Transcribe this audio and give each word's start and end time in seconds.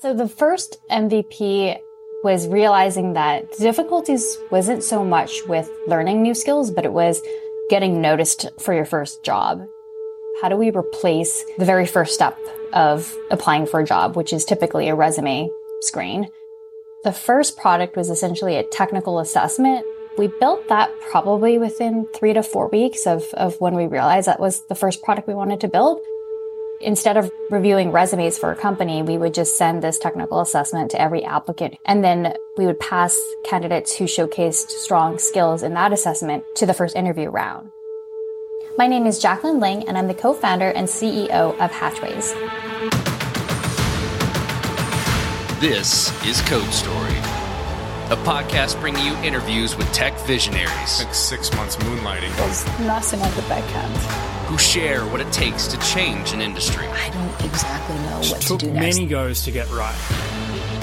So 0.00 0.14
the 0.14 0.28
first 0.28 0.78
MVP 0.88 1.76
was 2.22 2.46
realizing 2.46 3.14
that 3.14 3.50
the 3.50 3.64
difficulties 3.64 4.38
wasn't 4.48 4.84
so 4.84 5.04
much 5.04 5.44
with 5.48 5.68
learning 5.88 6.22
new 6.22 6.34
skills, 6.34 6.70
but 6.70 6.84
it 6.84 6.92
was 6.92 7.20
getting 7.68 8.00
noticed 8.00 8.48
for 8.60 8.72
your 8.72 8.84
first 8.84 9.24
job. 9.24 9.66
How 10.40 10.48
do 10.50 10.56
we 10.56 10.70
replace 10.70 11.44
the 11.58 11.64
very 11.64 11.84
first 11.84 12.14
step 12.14 12.38
of 12.72 13.12
applying 13.32 13.66
for 13.66 13.80
a 13.80 13.84
job, 13.84 14.14
which 14.14 14.32
is 14.32 14.44
typically 14.44 14.88
a 14.88 14.94
resume 14.94 15.50
screen? 15.80 16.28
The 17.02 17.12
first 17.12 17.56
product 17.56 17.96
was 17.96 18.08
essentially 18.08 18.54
a 18.54 18.68
technical 18.68 19.18
assessment. 19.18 19.84
We 20.16 20.28
built 20.38 20.68
that 20.68 20.92
probably 21.10 21.58
within 21.58 22.06
three 22.14 22.34
to 22.34 22.44
four 22.44 22.68
weeks 22.68 23.04
of, 23.04 23.24
of 23.34 23.60
when 23.60 23.74
we 23.74 23.88
realized 23.88 24.28
that 24.28 24.38
was 24.38 24.64
the 24.68 24.76
first 24.76 25.02
product 25.02 25.26
we 25.26 25.34
wanted 25.34 25.60
to 25.62 25.68
build. 25.68 25.98
Instead 26.80 27.16
of 27.16 27.32
reviewing 27.50 27.90
resumes 27.90 28.38
for 28.38 28.52
a 28.52 28.56
company, 28.56 29.02
we 29.02 29.18
would 29.18 29.34
just 29.34 29.56
send 29.56 29.82
this 29.82 29.98
technical 29.98 30.40
assessment 30.40 30.92
to 30.92 31.00
every 31.00 31.24
applicant. 31.24 31.76
And 31.84 32.04
then 32.04 32.34
we 32.56 32.66
would 32.66 32.78
pass 32.78 33.18
candidates 33.44 33.96
who 33.96 34.04
showcased 34.04 34.70
strong 34.70 35.18
skills 35.18 35.64
in 35.64 35.74
that 35.74 35.92
assessment 35.92 36.44
to 36.54 36.66
the 36.66 36.74
first 36.74 36.94
interview 36.94 37.30
round. 37.30 37.72
My 38.76 38.86
name 38.86 39.06
is 39.06 39.20
Jaclyn 39.20 39.60
Ling, 39.60 39.88
and 39.88 39.98
I'm 39.98 40.06
the 40.06 40.14
co 40.14 40.32
founder 40.32 40.70
and 40.70 40.86
CEO 40.86 41.58
of 41.58 41.72
Hatchways. 41.72 42.32
This 45.60 46.12
is 46.24 46.40
Code 46.42 46.72
Story, 46.72 47.18
a 48.06 48.16
podcast 48.22 48.80
bringing 48.80 49.04
you 49.04 49.16
interviews 49.24 49.76
with 49.76 49.92
tech 49.92 50.16
visionaries. 50.20 51.00
Like 51.00 51.12
six 51.12 51.52
months 51.56 51.74
moonlighting. 51.74 52.36
There's 52.36 52.64
nothing 52.86 53.20
on 53.20 53.34
the 53.34 53.42
backhand 53.42 54.37
who 54.48 54.56
share 54.56 55.04
what 55.08 55.20
it 55.20 55.30
takes 55.30 55.66
to 55.66 55.78
change 55.80 56.32
an 56.32 56.40
industry. 56.40 56.86
I 56.86 57.10
don't 57.10 57.50
exactly 57.50 57.96
know 57.96 58.16
what 58.30 58.40
to 58.40 58.56
do 58.56 58.70
next. 58.72 58.96
Took 58.96 58.96
many 58.96 59.06
goes 59.06 59.42
to 59.44 59.50
get 59.50 59.70
right. 59.70 59.94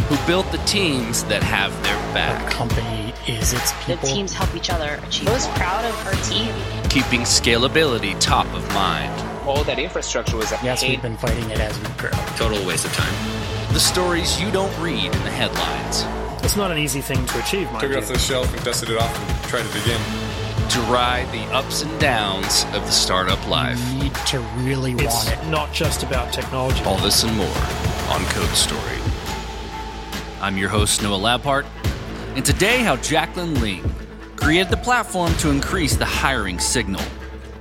Who 0.07 0.27
built 0.27 0.51
the 0.51 0.59
teams 0.59 1.23
that 1.23 1.41
have 1.41 1.71
their 1.81 1.97
back. 2.13 2.43
Our 2.43 2.51
company 2.51 3.11
is 3.27 3.53
its 3.53 3.73
people. 3.83 3.95
The 4.07 4.13
teams 4.13 4.33
help 4.33 4.55
each 4.55 4.69
other 4.69 5.01
achieve. 5.07 5.29
I 5.29 5.33
was 5.33 5.47
proud 5.47 5.83
of 5.83 6.05
our 6.05 6.13
team. 6.23 6.53
Keeping 6.91 7.21
scalability 7.21 8.15
top 8.19 8.45
of 8.53 8.71
mind. 8.71 9.11
All 9.47 9.63
that 9.63 9.79
infrastructure 9.79 10.37
was 10.37 10.51
Yes, 10.63 10.83
we've 10.83 11.01
been 11.01 11.17
fighting 11.17 11.49
it 11.49 11.59
as 11.59 11.75
we 11.79 11.87
grow. 11.97 12.11
Total 12.37 12.63
waste 12.67 12.85
of 12.85 12.93
time. 12.93 13.73
The 13.73 13.79
stories 13.79 14.39
you 14.39 14.51
don't 14.51 14.71
read 14.79 15.05
in 15.05 15.23
the 15.23 15.31
headlines. 15.31 16.05
It's 16.45 16.55
not 16.55 16.69
an 16.69 16.77
easy 16.77 17.01
thing 17.01 17.25
to 17.25 17.39
achieve, 17.39 17.71
Mike. 17.71 17.81
Took 17.81 17.93
it 17.93 17.97
off 17.97 18.07
the 18.09 18.19
shelf 18.19 18.53
and 18.53 18.63
dusted 18.63 18.91
it 18.91 18.97
off 18.99 19.19
and 19.19 19.49
tried 19.49 19.65
it 19.65 19.75
again 19.83 20.24
to 20.69 20.79
ride 20.81 21.31
the 21.31 21.43
ups 21.53 21.83
and 21.83 21.99
downs 21.99 22.65
of 22.73 22.85
the 22.85 22.91
startup 22.91 23.47
life. 23.47 23.79
You 23.93 24.03
need 24.03 24.15
to 24.27 24.39
really 24.57 24.93
it's 24.93 25.25
want 25.25 25.31
it. 25.31 25.49
Not 25.49 25.73
just 25.73 26.03
about 26.03 26.33
technology. 26.33 26.83
All 26.83 26.97
this 26.97 27.23
and 27.23 27.35
more 27.37 27.47
on 28.09 28.23
Code 28.25 28.49
Story. 28.49 28.81
I'm 30.41 30.57
your 30.57 30.69
host, 30.69 31.01
Noah 31.01 31.17
Labhart, 31.17 31.65
and 32.35 32.43
today, 32.43 32.79
how 32.79 32.97
Jaclyn 32.97 33.61
Ling 33.61 33.89
created 34.35 34.69
the 34.69 34.77
platform 34.77 35.33
to 35.35 35.49
increase 35.49 35.95
the 35.95 36.03
hiring 36.03 36.59
signal 36.59 37.01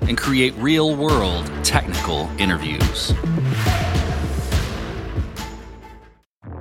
and 0.03 0.19
create 0.19 0.53
real 0.57 0.97
world 0.97 1.49
technical 1.63 2.29
interviews. 2.39 3.15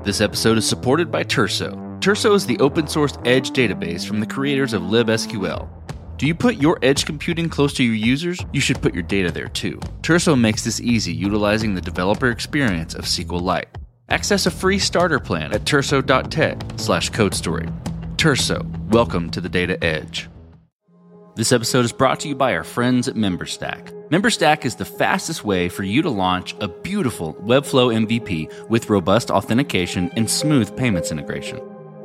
This 0.04 0.22
episode 0.22 0.60
is 0.60 0.68
supported 0.68 1.10
by 1.12 1.24
Turso. 1.24 2.00
Turso 2.00 2.36
is 2.36 2.46
the 2.46 2.60
open 2.60 2.88
source 2.88 3.18
edge 3.26 3.50
database 3.50 4.06
from 4.06 4.20
the 4.20 4.28
creators 4.28 4.74
of 4.74 4.84
libsql. 4.84 5.68
Do 6.16 6.28
you 6.28 6.36
put 6.36 6.58
your 6.58 6.78
edge 6.84 7.06
computing 7.08 7.50
close 7.50 7.74
to 7.74 7.84
your 7.84 7.96
users? 7.96 8.40
You 8.54 8.62
should 8.62 8.80
put 8.84 8.94
your 8.94 9.02
data 9.02 9.32
there 9.32 9.48
too. 9.48 9.80
Turso 10.02 10.40
makes 10.40 10.64
this 10.64 10.80
easy 10.80 11.12
utilizing 11.12 11.74
the 11.74 11.82
developer 11.82 12.30
experience 12.30 12.94
of 12.94 13.06
SQLite. 13.06 13.66
Access 14.10 14.46
a 14.46 14.52
free 14.52 14.78
starter 14.78 15.20
plan 15.20 15.54
at 15.54 15.64
turso.tech 15.64 16.62
slash 16.76 17.10
codestory. 17.10 17.68
Turso, 18.16 18.64
welcome 18.90 19.32
to 19.32 19.42
the 19.42 19.50
data 19.50 19.84
edge. 19.84 20.30
This 21.36 21.52
episode 21.52 21.84
is 21.84 21.92
brought 21.92 22.20
to 22.20 22.28
you 22.28 22.36
by 22.36 22.54
our 22.54 22.64
friends 22.64 23.08
at 23.08 23.16
MemberStack. 23.16 23.92
MemberStack 24.10 24.66
is 24.66 24.76
the 24.76 24.86
fastest 24.86 25.44
way 25.44 25.68
for 25.68 25.82
you 25.82 26.04
to 26.04 26.12
launch 26.12 26.54
a 26.62 26.68
beautiful 26.68 27.34
Webflow 27.42 28.06
MVP 28.06 28.70
with 28.70 28.92
robust 28.92 29.32
authentication 29.32 30.12
and 30.16 30.30
smooth 30.30 30.78
payments 30.78 31.12
integration. 31.12 31.60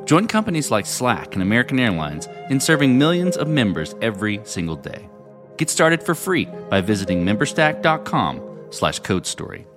Join 0.09 0.25
companies 0.25 0.71
like 0.71 0.87
Slack 0.87 1.35
and 1.35 1.43
American 1.43 1.79
Airlines 1.79 2.27
in 2.49 2.59
serving 2.59 2.97
millions 2.97 3.37
of 3.37 3.47
members 3.47 3.93
every 4.01 4.41
single 4.43 4.75
day. 4.75 5.07
Get 5.57 5.69
started 5.69 6.01
for 6.01 6.15
free 6.15 6.45
by 6.67 6.81
visiting 6.81 7.23
memberstack.com 7.23 8.41
slash 8.71 9.01
codestory. 9.01 9.67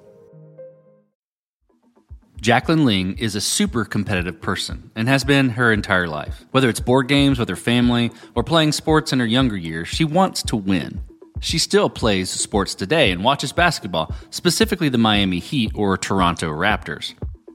Jaclyn 2.40 2.86
Ling 2.86 3.18
is 3.18 3.34
a 3.34 3.42
super 3.42 3.84
competitive 3.84 4.40
person 4.40 4.90
and 4.96 5.06
has 5.06 5.22
been 5.22 5.50
her 5.50 5.70
entire 5.70 6.08
life. 6.08 6.46
Whether 6.52 6.70
it's 6.70 6.80
board 6.80 7.08
games 7.08 7.38
with 7.38 7.50
her 7.50 7.54
family 7.54 8.10
or 8.34 8.42
playing 8.42 8.72
sports 8.72 9.12
in 9.12 9.20
her 9.20 9.26
younger 9.26 9.58
years, 9.58 9.88
she 9.88 10.06
wants 10.06 10.42
to 10.44 10.56
win. 10.56 11.02
She 11.40 11.58
still 11.58 11.90
plays 11.90 12.30
sports 12.30 12.74
today 12.74 13.10
and 13.10 13.22
watches 13.22 13.52
basketball, 13.52 14.14
specifically 14.30 14.88
the 14.88 14.96
Miami 14.96 15.40
Heat 15.40 15.72
or 15.74 15.98
Toronto 15.98 16.48
Raptors. 16.48 17.12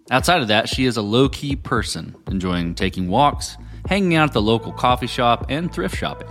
Outside 0.09 0.41
of 0.41 0.47
that, 0.47 0.69
she 0.69 0.85
is 0.85 0.95
a 0.95 1.01
low 1.01 1.27
key 1.27 1.55
person, 1.55 2.15
enjoying 2.27 2.75
taking 2.75 3.09
walks, 3.09 3.57
hanging 3.89 4.15
out 4.15 4.29
at 4.29 4.33
the 4.33 4.41
local 4.41 4.71
coffee 4.71 5.07
shop, 5.07 5.45
and 5.49 5.71
thrift 5.71 5.95
shopping. 5.95 6.29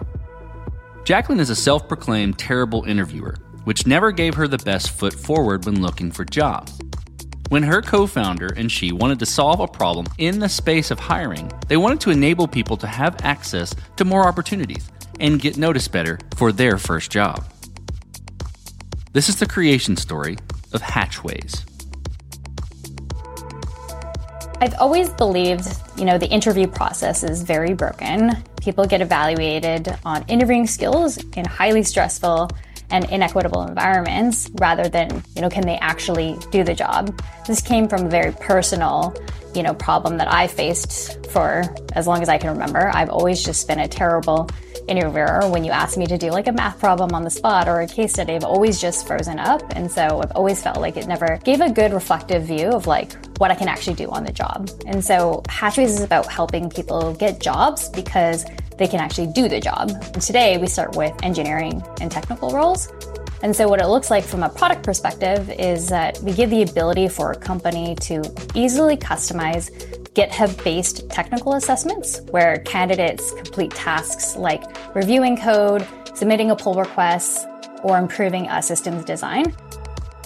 Jaclyn 1.04 1.38
is 1.38 1.50
a 1.50 1.56
self 1.56 1.86
proclaimed 1.86 2.38
terrible 2.38 2.84
interviewer, 2.84 3.36
which 3.64 3.86
never 3.86 4.12
gave 4.12 4.34
her 4.34 4.48
the 4.48 4.58
best 4.58 4.90
foot 4.90 5.12
forward 5.12 5.66
when 5.66 5.82
looking 5.82 6.10
for 6.10 6.24
jobs. 6.24 6.78
When 7.48 7.62
her 7.62 7.82
co 7.82 8.06
founder 8.06 8.48
and 8.56 8.72
she 8.72 8.92
wanted 8.92 9.18
to 9.20 9.26
solve 9.26 9.60
a 9.60 9.68
problem 9.68 10.06
in 10.18 10.40
the 10.40 10.48
space 10.48 10.90
of 10.90 10.98
hiring, 10.98 11.52
they 11.68 11.76
wanted 11.76 12.00
to 12.00 12.10
enable 12.10 12.48
people 12.48 12.76
to 12.78 12.86
have 12.86 13.22
access 13.22 13.74
to 13.96 14.04
more 14.04 14.26
opportunities 14.26 14.90
and 15.20 15.40
get 15.40 15.56
noticed 15.56 15.92
better 15.92 16.18
for 16.36 16.50
their 16.50 16.78
first 16.78 17.10
job. 17.10 17.44
This 19.12 19.28
is 19.28 19.36
the 19.36 19.46
creation 19.46 19.96
story 19.96 20.38
of 20.72 20.82
Hatchways. 20.82 21.64
I've 24.58 24.74
always 24.78 25.10
believed, 25.10 25.68
you 25.98 26.06
know, 26.06 26.16
the 26.16 26.28
interview 26.28 26.66
process 26.66 27.22
is 27.22 27.42
very 27.42 27.74
broken. 27.74 28.42
People 28.58 28.86
get 28.86 29.02
evaluated 29.02 29.94
on 30.02 30.24
interviewing 30.28 30.66
skills 30.66 31.18
in 31.34 31.44
highly 31.44 31.82
stressful 31.82 32.50
and 32.88 33.04
inequitable 33.10 33.62
environments 33.64 34.48
rather 34.54 34.88
than, 34.88 35.22
you 35.34 35.42
know, 35.42 35.50
can 35.50 35.66
they 35.66 35.76
actually 35.76 36.38
do 36.50 36.64
the 36.64 36.72
job? 36.72 37.20
This 37.46 37.60
came 37.60 37.86
from 37.86 38.06
a 38.06 38.08
very 38.08 38.32
personal, 38.32 39.14
you 39.54 39.62
know, 39.62 39.74
problem 39.74 40.16
that 40.16 40.32
I 40.32 40.46
faced 40.46 41.26
for 41.26 41.62
as 41.92 42.06
long 42.06 42.22
as 42.22 42.30
I 42.30 42.38
can 42.38 42.50
remember. 42.50 42.90
I've 42.94 43.10
always 43.10 43.44
just 43.44 43.68
been 43.68 43.80
a 43.80 43.88
terrible 43.88 44.48
interviewer. 44.88 45.48
When 45.48 45.64
you 45.64 45.70
ask 45.70 45.96
me 45.96 46.06
to 46.06 46.18
do 46.18 46.30
like 46.30 46.46
a 46.46 46.52
math 46.52 46.78
problem 46.78 47.12
on 47.14 47.22
the 47.22 47.30
spot 47.30 47.68
or 47.68 47.80
a 47.80 47.86
case 47.86 48.12
study, 48.12 48.34
I've 48.34 48.44
always 48.44 48.80
just 48.80 49.06
frozen 49.06 49.38
up. 49.38 49.62
And 49.74 49.90
so 49.90 50.20
I've 50.22 50.32
always 50.32 50.62
felt 50.62 50.80
like 50.80 50.96
it 50.96 51.06
never 51.06 51.38
gave 51.44 51.60
a 51.60 51.70
good 51.70 51.92
reflective 51.92 52.44
view 52.44 52.68
of 52.68 52.86
like 52.86 53.12
what 53.38 53.50
I 53.50 53.54
can 53.54 53.68
actually 53.68 53.96
do 53.96 54.08
on 54.10 54.24
the 54.24 54.32
job. 54.32 54.70
And 54.86 55.04
so 55.04 55.42
Hatchways 55.48 55.92
is 55.92 56.02
about 56.02 56.26
helping 56.26 56.70
people 56.70 57.14
get 57.14 57.40
jobs 57.40 57.88
because 57.90 58.44
they 58.78 58.86
can 58.86 59.00
actually 59.00 59.28
do 59.28 59.48
the 59.48 59.60
job. 59.60 59.90
And 59.90 60.22
today 60.22 60.58
we 60.58 60.66
start 60.66 60.96
with 60.96 61.14
engineering 61.22 61.82
and 62.00 62.10
technical 62.10 62.50
roles. 62.50 62.92
And 63.42 63.54
so, 63.54 63.68
what 63.68 63.80
it 63.80 63.86
looks 63.86 64.10
like 64.10 64.24
from 64.24 64.42
a 64.42 64.48
product 64.48 64.82
perspective 64.82 65.50
is 65.50 65.88
that 65.88 66.18
we 66.20 66.32
give 66.32 66.48
the 66.48 66.62
ability 66.62 67.08
for 67.08 67.32
a 67.32 67.36
company 67.36 67.94
to 67.96 68.22
easily 68.54 68.96
customize 68.96 69.70
GitHub 70.16 70.64
based 70.64 71.10
technical 71.10 71.52
assessments 71.52 72.22
where 72.30 72.58
candidates 72.60 73.32
complete 73.32 73.70
tasks 73.72 74.34
like 74.34 74.64
reviewing 74.96 75.36
code, 75.36 75.86
submitting 76.14 76.50
a 76.50 76.56
pull 76.56 76.72
request, 76.74 77.46
or 77.82 77.98
improving 77.98 78.48
a 78.48 78.62
system's 78.62 79.04
design. 79.04 79.54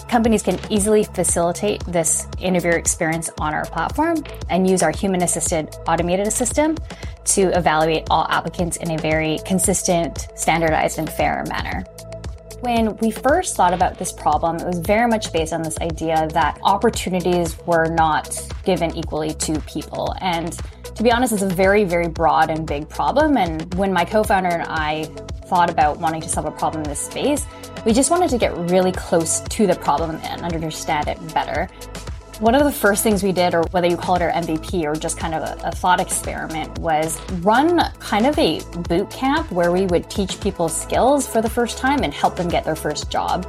Companies 0.07 0.43
can 0.43 0.57
easily 0.69 1.03
facilitate 1.03 1.83
this 1.85 2.25
interview 2.39 2.71
experience 2.71 3.29
on 3.39 3.53
our 3.53 3.65
platform 3.65 4.23
and 4.49 4.69
use 4.69 4.81
our 4.81 4.91
human 4.91 5.23
assisted 5.23 5.75
automated 5.87 6.31
system 6.31 6.77
to 7.25 7.55
evaluate 7.57 8.07
all 8.09 8.25
applicants 8.29 8.77
in 8.77 8.91
a 8.91 8.97
very 8.97 9.39
consistent, 9.45 10.29
standardized, 10.35 10.99
and 10.99 11.09
fair 11.09 11.43
manner. 11.49 11.83
When 12.61 12.95
we 12.97 13.09
first 13.09 13.55
thought 13.55 13.73
about 13.73 13.97
this 13.97 14.11
problem, 14.11 14.57
it 14.57 14.67
was 14.67 14.77
very 14.77 15.07
much 15.07 15.33
based 15.33 15.51
on 15.51 15.63
this 15.63 15.79
idea 15.79 16.27
that 16.33 16.59
opportunities 16.61 17.57
were 17.65 17.87
not 17.87 18.39
given 18.63 18.95
equally 18.95 19.33
to 19.33 19.59
people. 19.61 20.13
And 20.21 20.55
to 20.83 21.01
be 21.01 21.11
honest, 21.11 21.33
it's 21.33 21.41
a 21.41 21.49
very, 21.49 21.85
very 21.85 22.07
broad 22.07 22.51
and 22.51 22.67
big 22.67 22.87
problem. 22.87 23.35
And 23.35 23.73
when 23.73 23.91
my 23.91 24.05
co 24.05 24.23
founder 24.23 24.49
and 24.49 24.61
I 24.61 25.05
thought 25.45 25.71
about 25.71 25.97
wanting 25.97 26.21
to 26.21 26.29
solve 26.29 26.45
a 26.45 26.51
problem 26.51 26.83
in 26.83 26.89
this 26.89 26.99
space, 26.99 27.47
we 27.83 27.93
just 27.93 28.11
wanted 28.11 28.29
to 28.29 28.37
get 28.37 28.55
really 28.69 28.91
close 28.91 29.39
to 29.39 29.65
the 29.65 29.75
problem 29.75 30.17
and 30.23 30.43
understand 30.43 31.07
it 31.07 31.17
better. 31.33 31.67
One 32.41 32.55
of 32.55 32.63
the 32.63 32.71
first 32.71 33.03
things 33.03 33.21
we 33.21 33.33
did, 33.33 33.53
or 33.53 33.61
whether 33.69 33.85
you 33.85 33.95
call 33.95 34.15
it 34.15 34.23
our 34.23 34.31
MVP 34.31 34.83
or 34.85 34.95
just 34.95 35.15
kind 35.15 35.35
of 35.35 35.43
a, 35.43 35.67
a, 35.67 35.71
thought 35.71 35.99
experiment, 35.99 36.75
was 36.79 37.21
run 37.43 37.79
kind 37.99 38.25
of 38.25 38.35
a 38.39 38.61
boot 38.89 39.11
camp 39.11 39.51
where 39.51 39.71
we 39.71 39.85
would 39.85 40.09
teach 40.09 40.41
people 40.41 40.67
skills 40.67 41.27
for 41.27 41.43
the 41.43 41.49
first 41.49 41.77
time 41.77 42.01
and 42.01 42.11
help 42.11 42.35
them 42.35 42.49
get 42.49 42.63
their 42.63 42.75
first 42.75 43.11
job. 43.11 43.45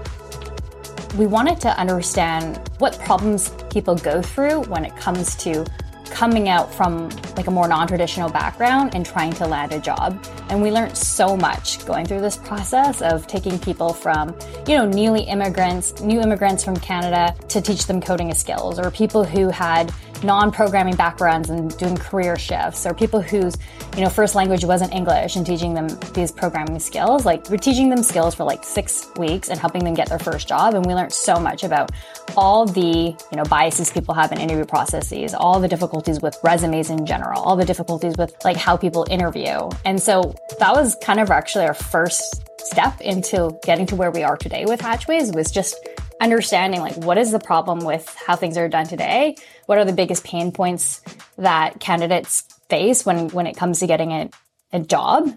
we 1.17 1.27
wanted 1.27 1.59
to 1.63 1.71
understand 1.81 2.61
what 2.81 2.99
problems 2.99 3.55
people 3.71 3.95
go 3.97 4.21
through 4.21 4.61
when 4.65 4.85
it 4.85 4.95
comes 4.99 5.37
to 5.37 5.65
coming 6.13 6.49
out 6.49 6.73
from 6.73 7.09
like 7.37 7.47
a 7.47 7.51
more 7.51 7.67
non-traditional 7.67 8.29
background 8.31 8.95
and 8.95 9.05
trying 9.05 9.33
to 9.33 9.47
land 9.47 9.73
a 9.73 9.81
job. 9.81 10.23
And 10.51 10.63
we 10.63 10.71
learned 10.71 10.97
so 10.97 11.37
much 11.37 11.85
going 11.87 12.07
through 12.07 12.21
this 12.21 12.37
process 12.37 13.01
of 13.01 13.27
taking 13.27 13.59
people 13.59 13.93
from, 13.93 14.37
you 14.69 14.77
know, 14.77 14.87
newly 14.87 15.23
immigrants, 15.23 16.01
new 16.01 16.21
immigrants 16.21 16.63
from 16.63 16.77
Canada 16.77 17.35
to 17.49 17.61
teach 17.61 17.87
them 17.87 18.01
coding 18.01 18.33
skills 18.35 18.79
or 18.79 18.91
people 18.91 19.25
who 19.25 19.49
had 19.49 19.93
non-programming 20.25 20.95
backgrounds 20.97 21.51
and 21.51 21.77
doing 21.79 21.97
career 21.97 22.37
shifts 22.37 22.87
or 22.87 22.95
people 22.95 23.21
whose 23.21 23.57
you 23.97 24.03
know 24.03 24.09
first 24.09 24.35
language 24.35 24.65
wasn't 24.65 24.93
english 24.93 25.37
and 25.37 25.45
teaching 25.45 25.75
them 25.75 25.89
these 26.15 26.31
programming 26.31 26.79
skills 26.79 27.27
like 27.27 27.49
we're 27.51 27.57
teaching 27.57 27.91
them 27.91 28.03
skills 28.03 28.35
for 28.35 28.45
like 28.45 28.65
six 28.65 29.11
weeks 29.17 29.49
and 29.49 29.59
helping 29.59 29.85
them 29.85 29.95
get 29.95 30.09
their 30.09 30.19
first 30.19 30.49
job 30.49 30.75
and 30.75 30.87
we 30.87 30.95
learned 30.95 31.13
so 31.13 31.39
much 31.39 31.65
about 31.65 31.91
all 32.37 32.65
the 32.65 33.15
you 33.31 33.37
know 33.37 33.45
biases 33.45 33.91
people 33.91 34.15
have 34.15 34.33
in 34.33 34.39
interview 34.39 34.65
processes 34.65 35.35
all 35.35 35.59
the 35.59 35.69
difficulties 36.03 36.23
with 36.23 36.39
resumes 36.43 36.91
in 36.91 37.07
general 37.07 37.41
all 37.43 37.57
the 37.57 37.65
difficulties 37.65 38.15
with 38.17 38.35
like 38.45 38.57
how 38.57 38.77
people 38.77 39.07
interview. 39.11 39.69
And 39.85 40.01
so 40.01 40.35
that 40.59 40.75
was 40.75 40.97
kind 41.03 41.21
of 41.21 41.31
actually 41.31 41.67
our 41.67 41.75
first 41.75 42.43
step 42.61 43.01
into 43.01 43.59
getting 43.65 43.87
to 43.87 43.97
where 43.97 44.11
we 44.11 44.23
are 44.23 44.37
today 44.37 44.65
with 44.65 44.81
hatchways 44.81 45.33
was 45.33 45.51
just 45.51 45.77
understanding 46.21 46.81
like 46.81 46.97
what 46.97 47.19
is 47.19 47.33
the 47.33 47.39
problem 47.39 47.81
with 47.81 48.07
how 48.27 48.37
things 48.37 48.57
are 48.57 48.69
done 48.69 48.87
today? 48.87 49.37
What 49.67 49.79
are 49.79 49.85
the 49.85 49.93
biggest 49.93 50.25
pain 50.25 50.53
points 50.53 51.03
that 51.39 51.81
candidates 51.81 52.43
face 52.69 53.05
when 53.07 53.29
when 53.31 53.47
it 53.47 53.57
comes 53.57 53.81
to 53.81 53.87
getting 53.87 54.13
a, 54.13 54.31
a 54.73 54.81
job? 54.81 55.31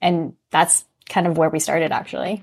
And 0.00 0.34
that's 0.50 0.84
kind 1.08 1.26
of 1.26 1.36
where 1.36 1.50
we 1.50 1.58
started 1.58 1.92
actually 1.92 2.42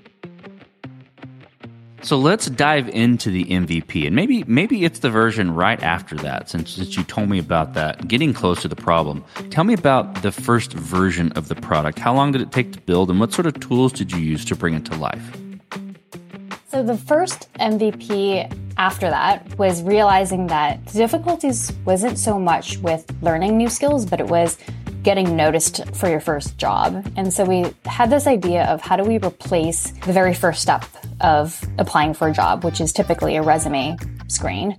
so 2.02 2.18
let's 2.18 2.46
dive 2.46 2.88
into 2.88 3.30
the 3.30 3.44
MVP, 3.44 4.06
and 4.06 4.16
maybe 4.16 4.44
maybe 4.44 4.84
it's 4.84 5.00
the 5.00 5.10
version 5.10 5.54
right 5.54 5.82
after 5.82 6.16
that. 6.16 6.48
Since, 6.48 6.70
since 6.72 6.96
you 6.96 7.04
told 7.04 7.28
me 7.28 7.38
about 7.38 7.74
that, 7.74 8.08
getting 8.08 8.32
close 8.32 8.62
to 8.62 8.68
the 8.68 8.76
problem, 8.76 9.24
tell 9.50 9.64
me 9.64 9.74
about 9.74 10.22
the 10.22 10.32
first 10.32 10.72
version 10.72 11.32
of 11.32 11.48
the 11.48 11.54
product. 11.54 11.98
How 11.98 12.14
long 12.14 12.32
did 12.32 12.40
it 12.40 12.52
take 12.52 12.72
to 12.72 12.80
build, 12.80 13.10
and 13.10 13.20
what 13.20 13.32
sort 13.32 13.46
of 13.46 13.58
tools 13.60 13.92
did 13.92 14.12
you 14.12 14.18
use 14.18 14.44
to 14.46 14.56
bring 14.56 14.74
it 14.74 14.84
to 14.86 14.96
life? 14.96 15.36
So 16.68 16.82
the 16.84 16.96
first 16.96 17.52
MVP 17.54 18.56
after 18.76 19.10
that 19.10 19.58
was 19.58 19.82
realizing 19.82 20.46
that 20.46 20.86
the 20.86 20.98
difficulties 20.98 21.72
wasn't 21.84 22.16
so 22.16 22.38
much 22.38 22.78
with 22.78 23.04
learning 23.22 23.56
new 23.56 23.68
skills, 23.68 24.06
but 24.06 24.20
it 24.20 24.28
was 24.28 24.56
getting 25.02 25.34
noticed 25.36 25.94
for 25.94 26.08
your 26.08 26.20
first 26.20 26.58
job. 26.58 27.10
And 27.16 27.32
so 27.32 27.44
we 27.44 27.74
had 27.86 28.10
this 28.10 28.26
idea 28.26 28.64
of 28.64 28.80
how 28.80 28.96
do 28.96 29.04
we 29.04 29.16
replace 29.18 29.90
the 30.04 30.12
very 30.12 30.34
first 30.34 30.60
step 30.60 30.84
of 31.20 31.62
applying 31.78 32.14
for 32.14 32.28
a 32.28 32.32
job, 32.32 32.64
which 32.64 32.80
is 32.80 32.92
typically 32.92 33.36
a 33.36 33.42
resume 33.42 33.96
screen. 34.28 34.76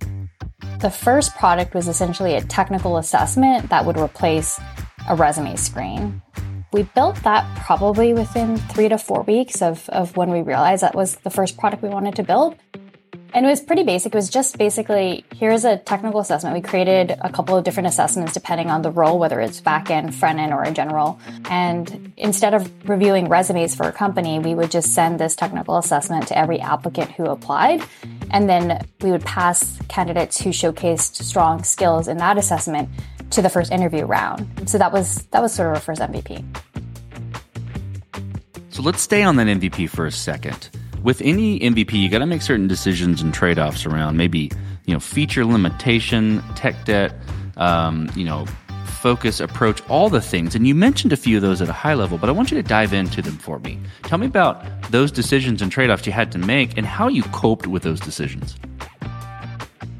The 0.79 0.89
first 0.89 1.35
product 1.35 1.73
was 1.73 1.87
essentially 1.87 2.35
a 2.35 2.41
technical 2.41 2.97
assessment 2.97 3.69
that 3.69 3.85
would 3.85 3.97
replace 3.97 4.59
a 5.09 5.15
resume 5.15 5.55
screen. 5.55 6.21
We 6.73 6.83
built 6.83 7.17
that 7.23 7.45
probably 7.57 8.13
within 8.13 8.57
three 8.57 8.89
to 8.89 8.97
four 8.97 9.23
weeks 9.23 9.61
of, 9.61 9.89
of 9.89 10.15
when 10.15 10.31
we 10.31 10.41
realized 10.41 10.83
that 10.83 10.95
was 10.95 11.15
the 11.17 11.29
first 11.29 11.57
product 11.57 11.83
we 11.83 11.89
wanted 11.89 12.15
to 12.15 12.23
build. 12.23 12.55
And 13.33 13.45
it 13.45 13.49
was 13.49 13.61
pretty 13.61 13.83
basic. 13.83 14.13
It 14.13 14.17
was 14.17 14.29
just 14.29 14.57
basically 14.57 15.23
here's 15.33 15.63
a 15.63 15.77
technical 15.77 16.19
assessment. 16.19 16.53
We 16.53 16.61
created 16.61 17.17
a 17.21 17.31
couple 17.31 17.55
of 17.55 17.63
different 17.63 17.87
assessments 17.87 18.33
depending 18.33 18.69
on 18.69 18.81
the 18.81 18.91
role, 18.91 19.19
whether 19.19 19.39
it's 19.39 19.61
back 19.61 19.89
end, 19.89 20.13
front 20.13 20.39
end, 20.39 20.53
or 20.53 20.63
a 20.63 20.71
general. 20.71 21.19
And 21.45 22.11
instead 22.17 22.53
of 22.53 22.69
reviewing 22.89 23.29
resumes 23.29 23.73
for 23.73 23.87
a 23.87 23.91
company, 23.93 24.39
we 24.39 24.53
would 24.53 24.69
just 24.69 24.93
send 24.93 25.19
this 25.19 25.35
technical 25.35 25.77
assessment 25.77 26.27
to 26.27 26.37
every 26.37 26.59
applicant 26.59 27.11
who 27.11 27.25
applied. 27.25 27.81
And 28.31 28.49
then 28.49 28.85
we 29.01 29.11
would 29.11 29.23
pass 29.23 29.79
candidates 29.87 30.41
who 30.41 30.49
showcased 30.49 31.23
strong 31.23 31.63
skills 31.63 32.09
in 32.09 32.17
that 32.17 32.37
assessment 32.37 32.89
to 33.31 33.41
the 33.41 33.49
first 33.49 33.71
interview 33.71 34.03
round. 34.03 34.69
So 34.69 34.77
that 34.77 34.91
was 34.91 35.23
that 35.27 35.41
was 35.41 35.53
sort 35.53 35.69
of 35.69 35.75
our 35.75 35.79
first 35.79 36.01
MVP. 36.01 36.43
So 38.71 38.81
let's 38.81 39.01
stay 39.01 39.23
on 39.23 39.37
that 39.37 39.47
MVP 39.47 39.89
for 39.89 40.05
a 40.05 40.11
second. 40.11 40.69
With 41.03 41.21
any 41.21 41.59
MVP, 41.59 41.93
you 41.93 42.09
got 42.09 42.19
to 42.19 42.25
make 42.25 42.41
certain 42.41 42.67
decisions 42.67 43.21
and 43.21 43.33
trade-offs 43.33 43.85
around 43.85 44.17
maybe 44.17 44.51
you 44.85 44.93
know 44.93 44.99
feature 44.99 45.45
limitation, 45.45 46.43
tech 46.55 46.85
debt, 46.85 47.13
um, 47.57 48.09
you 48.15 48.23
know 48.23 48.45
focus, 48.85 49.39
approach, 49.39 49.81
all 49.89 50.09
the 50.09 50.21
things. 50.21 50.53
And 50.53 50.67
you 50.67 50.75
mentioned 50.75 51.11
a 51.11 51.17
few 51.17 51.37
of 51.37 51.41
those 51.41 51.59
at 51.59 51.69
a 51.69 51.73
high 51.73 51.95
level, 51.95 52.19
but 52.19 52.29
I 52.29 52.33
want 52.33 52.51
you 52.51 52.57
to 52.61 52.67
dive 52.67 52.93
into 52.93 53.23
them 53.23 53.35
for 53.35 53.57
me. 53.57 53.79
Tell 54.03 54.19
me 54.19 54.27
about 54.27 54.63
those 54.91 55.11
decisions 55.11 55.59
and 55.59 55.71
trade-offs 55.71 56.05
you 56.05 56.11
had 56.11 56.31
to 56.33 56.37
make 56.37 56.77
and 56.77 56.85
how 56.85 57.07
you 57.07 57.23
coped 57.23 57.65
with 57.65 57.81
those 57.81 57.99
decisions 57.99 58.55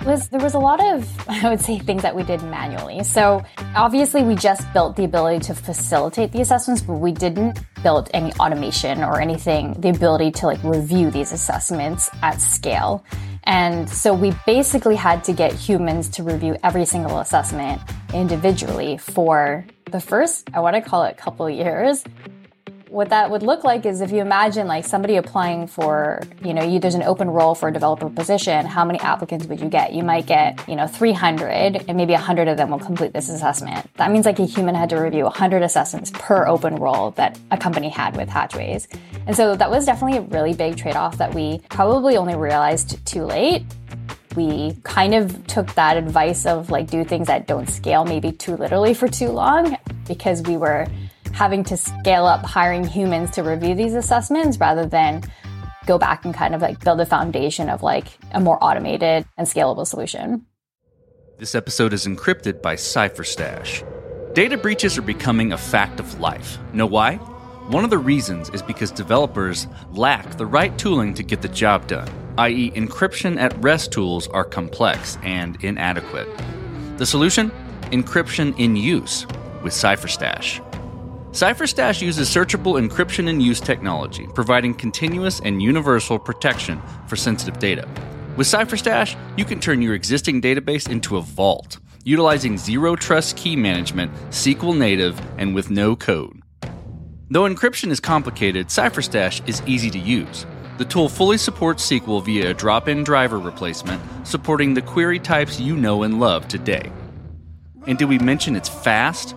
was 0.06 0.30
there 0.30 0.40
was 0.40 0.54
a 0.54 0.60
lot 0.60 0.84
of 0.84 1.30
I 1.30 1.50
would 1.50 1.62
say 1.62 1.80
things 1.80 2.02
that 2.02 2.16
we 2.16 2.24
did 2.24 2.42
manually. 2.44 3.04
So 3.04 3.44
obviously 3.76 4.24
we 4.24 4.36
just 4.36 4.72
built 4.74 4.96
the 4.96 5.04
ability 5.04 5.40
to 5.46 5.56
facilitate 5.56 6.32
the 6.32 6.42
assessments, 6.42 6.82
but 6.82 6.96
we 6.96 7.12
didn't 7.12 7.60
build 7.84 8.10
any 8.14 8.34
automation 8.34 9.04
or 9.04 9.20
anything, 9.20 9.74
the 9.80 9.90
ability 9.90 10.32
to 10.32 10.46
like 10.46 10.64
review 10.64 11.12
these 11.12 11.32
assessments 11.32 12.10
at 12.22 12.42
scale. 12.42 13.04
And 13.44 13.90
so 13.90 14.14
we 14.14 14.34
basically 14.46 14.96
had 14.96 15.24
to 15.26 15.34
get 15.34 15.52
humans 15.54 16.10
to 16.10 16.24
review 16.24 16.58
every 16.64 16.86
single 16.86 17.20
assessment 17.20 17.82
individually 18.14 18.98
for 18.98 19.66
the 19.92 20.00
first, 20.00 20.50
I 20.54 20.60
want 20.60 20.76
to 20.76 20.82
call 20.82 21.04
it 21.04 21.12
a 21.12 21.16
couple 21.16 21.50
years 21.50 22.04
what 22.92 23.08
that 23.10 23.32
would 23.32 23.42
look 23.42 23.64
like 23.64 23.86
is 23.86 24.02
if 24.02 24.12
you 24.12 24.20
imagine 24.20 24.68
like 24.68 24.84
somebody 24.84 25.16
applying 25.16 25.66
for, 25.66 26.22
you 26.44 26.54
know, 26.54 26.62
you, 26.62 26.78
there's 26.78 26.94
an 26.94 27.04
open 27.04 27.30
role 27.30 27.56
for 27.56 27.70
a 27.70 27.74
developer 27.74 28.10
position, 28.10 28.66
how 28.66 28.84
many 28.84 29.00
applicants 29.00 29.46
would 29.46 29.62
you 29.62 29.70
get? 29.70 29.94
You 29.94 30.04
might 30.04 30.26
get, 30.26 30.68
you 30.68 30.76
know, 30.76 30.88
300 30.88 31.86
and 31.88 31.96
maybe 31.96 32.12
100 32.12 32.50
of 32.50 32.58
them 32.58 32.70
will 32.70 32.80
complete 32.80 33.14
this 33.14 33.30
assessment. 33.30 33.90
That 33.96 34.12
means 34.12 34.26
like 34.26 34.40
a 34.40 34.46
human 34.46 34.76
had 34.76 34.90
to 34.90 34.98
review 34.98 35.24
100 35.24 35.64
assessments 35.64 36.12
per 36.14 36.46
open 36.46 36.76
role 36.76 37.12
that 37.12 37.40
a 37.50 37.58
company 37.58 37.88
had 37.88 38.18
with 38.18 38.28
Hatchways. 38.28 38.90
And 39.26 39.38
so 39.38 39.56
that 39.56 39.72
was 39.72 39.86
definitely 39.86 40.18
a 40.18 40.22
really 40.24 40.54
big 40.54 40.76
trade 40.76 40.98
off 40.98 41.18
that 41.18 41.34
we 41.34 41.62
probably 41.70 42.18
only 42.18 42.36
realized 42.36 43.04
too 43.06 43.24
late 43.24 43.64
we 44.36 44.74
kind 44.84 45.14
of 45.14 45.46
took 45.48 45.74
that 45.74 45.98
advice 45.98 46.46
of 46.46 46.70
like 46.70 46.90
do 46.90 47.04
things 47.04 47.28
that 47.28 47.48
don't 47.48 47.70
scale 47.70 48.06
maybe 48.06 48.32
too 48.32 48.56
literally 48.56 48.94
for 48.94 49.10
too 49.10 49.28
long 49.28 49.78
because 50.08 50.42
we 50.44 50.56
were 50.56 50.88
having 51.34 51.64
to 51.66 51.78
scale 51.78 52.26
up 52.26 52.46
hiring 52.46 52.86
humans 52.86 53.32
to 53.32 53.44
review 53.44 53.76
these 53.76 53.94
assessments 53.94 54.58
rather 54.58 54.86
than 54.86 55.24
go 55.86 55.98
back 55.98 56.26
and 56.26 56.34
kind 56.34 56.54
of 56.54 56.62
like 56.62 56.80
build 56.84 57.02
a 57.02 57.06
foundation 57.06 57.70
of 57.70 57.82
like 57.82 58.06
a 58.32 58.40
more 58.40 58.64
automated 58.64 59.26
and 59.38 59.48
scalable 59.48 59.88
solution. 59.88 60.46
This 61.38 61.56
episode 61.56 61.94
is 61.94 62.06
encrypted 62.06 62.62
by 62.62 62.76
CipherStash. 62.76 63.84
Data 64.34 64.58
breaches 64.58 64.98
are 64.98 65.02
becoming 65.02 65.52
a 65.52 65.58
fact 65.58 66.00
of 66.00 66.20
life. 66.20 66.58
Know 66.72 66.86
why? 66.86 67.16
One 67.68 67.84
of 67.84 67.90
the 67.90 67.98
reasons 67.98 68.50
is 68.50 68.62
because 68.62 68.92
developers 68.92 69.68
lack 69.92 70.38
the 70.38 70.46
right 70.46 70.78
tooling 70.78 71.14
to 71.16 71.24
get 71.24 71.42
the 71.42 71.50
job 71.50 71.88
done, 71.88 72.10
i.e., 72.38 72.72
encryption 72.72 73.40
at 73.40 73.58
rest 73.64 73.92
tools 73.92 74.28
are 74.28 74.44
complex 74.44 75.18
and 75.24 75.58
inadequate. 75.64 76.28
The 76.98 77.06
solution? 77.06 77.52
Encryption 77.92 78.58
in 78.60 78.76
use 78.76 79.26
with 79.64 79.74
CipherStash. 79.74 80.62
CipherStash 81.32 82.02
uses 82.02 82.30
searchable 82.30 82.78
encryption 82.78 83.30
and 83.30 83.42
use 83.42 83.62
technology, 83.62 84.28
providing 84.36 84.74
continuous 84.74 85.40
and 85.40 85.62
universal 85.62 86.20
protection 86.20 86.82
for 87.08 87.16
sensitive 87.16 87.58
data. 87.58 87.88
With 88.36 88.48
CipherStash, 88.48 89.16
you 89.38 89.46
can 89.46 89.62
turn 89.62 89.82
your 89.82 89.94
existing 89.94 90.42
database 90.42 90.90
into 90.90 91.16
a 91.16 91.22
vault, 91.22 91.78
utilizing 92.04 92.58
zero 92.58 92.98
trust 92.98 93.38
key 93.38 93.56
management, 93.56 94.12
SQL 94.32 94.78
native, 94.78 95.22
and 95.38 95.56
with 95.56 95.70
no 95.70 95.96
code. 95.96 96.42
Though 97.30 97.44
encryption 97.44 97.92
is 97.92 98.02
complicated, 98.02 98.68
CipherStash 98.68 99.48
is 99.48 99.62
easy 99.66 99.90
to 99.92 100.00
use. 100.00 100.46
The 100.80 100.86
tool 100.86 101.08
fully 101.08 101.38
supports 101.38 101.90
SQL 101.90 102.26
via 102.26 102.50
a 102.50 102.54
drop 102.54 102.90
in 102.90 103.06
driver 103.06 103.40
replacement, 103.40 104.02
supporting 104.28 104.74
the 104.74 104.82
query 104.82 105.20
types 105.20 105.62
you 105.62 105.78
know 105.78 106.04
and 106.04 106.20
love 106.20 106.50
today. 106.50 106.92
And 107.88 107.98
did 107.98 108.10
we 108.10 108.20
mention 108.20 108.58
it's 108.58 108.68
fast? 108.68 109.34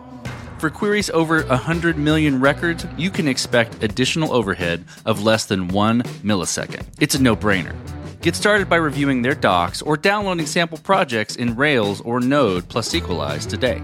For 0.64 0.70
queries 0.70 1.10
over 1.10 1.42
100 1.42 1.98
million 1.98 2.40
records, 2.40 2.86
you 2.96 3.10
can 3.10 3.28
expect 3.28 3.84
additional 3.84 4.32
overhead 4.32 4.82
of 5.04 5.22
less 5.22 5.44
than 5.44 5.68
one 5.68 6.00
millisecond. 6.24 6.86
It's 6.98 7.14
a 7.14 7.20
no 7.20 7.36
brainer. 7.36 7.76
Get 8.22 8.34
started 8.34 8.70
by 8.70 8.76
reviewing 8.76 9.20
their 9.20 9.34
docs 9.34 9.82
or 9.82 9.98
downloading 9.98 10.46
sample 10.46 10.78
projects 10.78 11.36
in 11.36 11.54
Rails 11.54 12.00
or 12.00 12.18
Node 12.18 12.66
plus 12.70 12.90
Sequelize 12.90 13.46
today. 13.46 13.82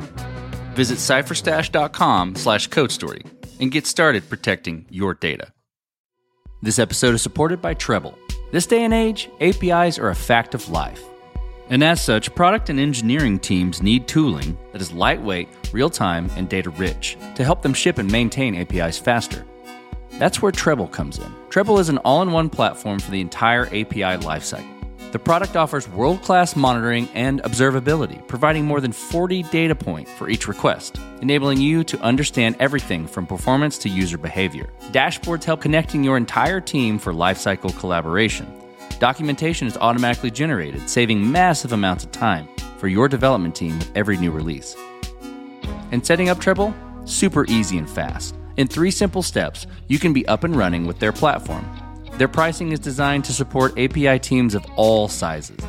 Visit 0.72 0.96
cipherstash.com 0.96 2.36
slash 2.36 2.70
codestory 2.70 3.26
and 3.60 3.70
get 3.70 3.86
started 3.86 4.26
protecting 4.30 4.86
your 4.88 5.12
data. 5.12 5.52
This 6.62 6.78
episode 6.78 7.14
is 7.14 7.20
supported 7.20 7.60
by 7.60 7.74
Treblle. 7.74 8.14
This 8.52 8.64
day 8.64 8.84
and 8.84 8.94
age, 8.94 9.28
APIs 9.42 9.98
are 9.98 10.08
a 10.08 10.14
fact 10.14 10.54
of 10.54 10.70
life. 10.70 11.09
And 11.70 11.84
as 11.84 12.02
such, 12.02 12.34
product 12.34 12.68
and 12.68 12.80
engineering 12.80 13.38
teams 13.38 13.80
need 13.80 14.08
tooling 14.08 14.58
that 14.72 14.82
is 14.82 14.92
lightweight, 14.92 15.48
real 15.72 15.88
time, 15.88 16.28
and 16.36 16.48
data 16.48 16.70
rich 16.70 17.16
to 17.36 17.44
help 17.44 17.62
them 17.62 17.72
ship 17.72 17.98
and 17.98 18.10
maintain 18.10 18.56
APIs 18.56 18.98
faster. 18.98 19.46
That's 20.18 20.42
where 20.42 20.50
Treblle 20.50 20.90
comes 20.90 21.18
in. 21.18 21.32
Treblle 21.48 21.78
is 21.78 21.88
an 21.88 21.98
all 21.98 22.22
in 22.22 22.32
one 22.32 22.50
platform 22.50 22.98
for 22.98 23.12
the 23.12 23.20
entire 23.20 23.66
API 23.66 24.18
lifecycle. 24.18 24.66
The 25.12 25.18
product 25.18 25.56
offers 25.56 25.88
world 25.88 26.22
class 26.22 26.54
monitoring 26.56 27.08
and 27.14 27.40
observability, 27.42 28.26
providing 28.26 28.64
more 28.64 28.80
than 28.80 28.92
40 28.92 29.44
data 29.44 29.74
points 29.74 30.10
for 30.12 30.28
each 30.28 30.48
request, 30.48 31.00
enabling 31.20 31.58
you 31.58 31.84
to 31.84 32.00
understand 32.00 32.56
everything 32.58 33.06
from 33.06 33.26
performance 33.26 33.78
to 33.78 33.88
user 33.88 34.18
behavior. 34.18 34.70
Dashboards 34.90 35.44
help 35.44 35.60
connecting 35.60 36.02
your 36.02 36.16
entire 36.16 36.60
team 36.60 36.98
for 36.98 37.12
lifecycle 37.12 37.76
collaboration. 37.78 38.52
Documentation 39.00 39.66
is 39.66 39.78
automatically 39.78 40.30
generated, 40.30 40.88
saving 40.88 41.32
massive 41.32 41.72
amounts 41.72 42.04
of 42.04 42.12
time 42.12 42.46
for 42.76 42.86
your 42.86 43.08
development 43.08 43.56
team 43.56 43.78
with 43.78 43.90
every 43.96 44.18
new 44.18 44.30
release. 44.30 44.76
And 45.90 46.04
setting 46.04 46.28
up 46.28 46.36
Treblle? 46.36 46.74
Super 47.08 47.46
easy 47.46 47.78
and 47.78 47.88
fast. 47.88 48.34
In 48.58 48.68
three 48.68 48.90
simple 48.90 49.22
steps, 49.22 49.66
you 49.88 49.98
can 49.98 50.12
be 50.12 50.28
up 50.28 50.44
and 50.44 50.54
running 50.54 50.86
with 50.86 50.98
their 50.98 51.12
platform. 51.12 51.66
Their 52.18 52.28
pricing 52.28 52.72
is 52.72 52.78
designed 52.78 53.24
to 53.24 53.32
support 53.32 53.72
API 53.78 54.18
teams 54.18 54.54
of 54.54 54.66
all 54.76 55.08
sizes. 55.08 55.64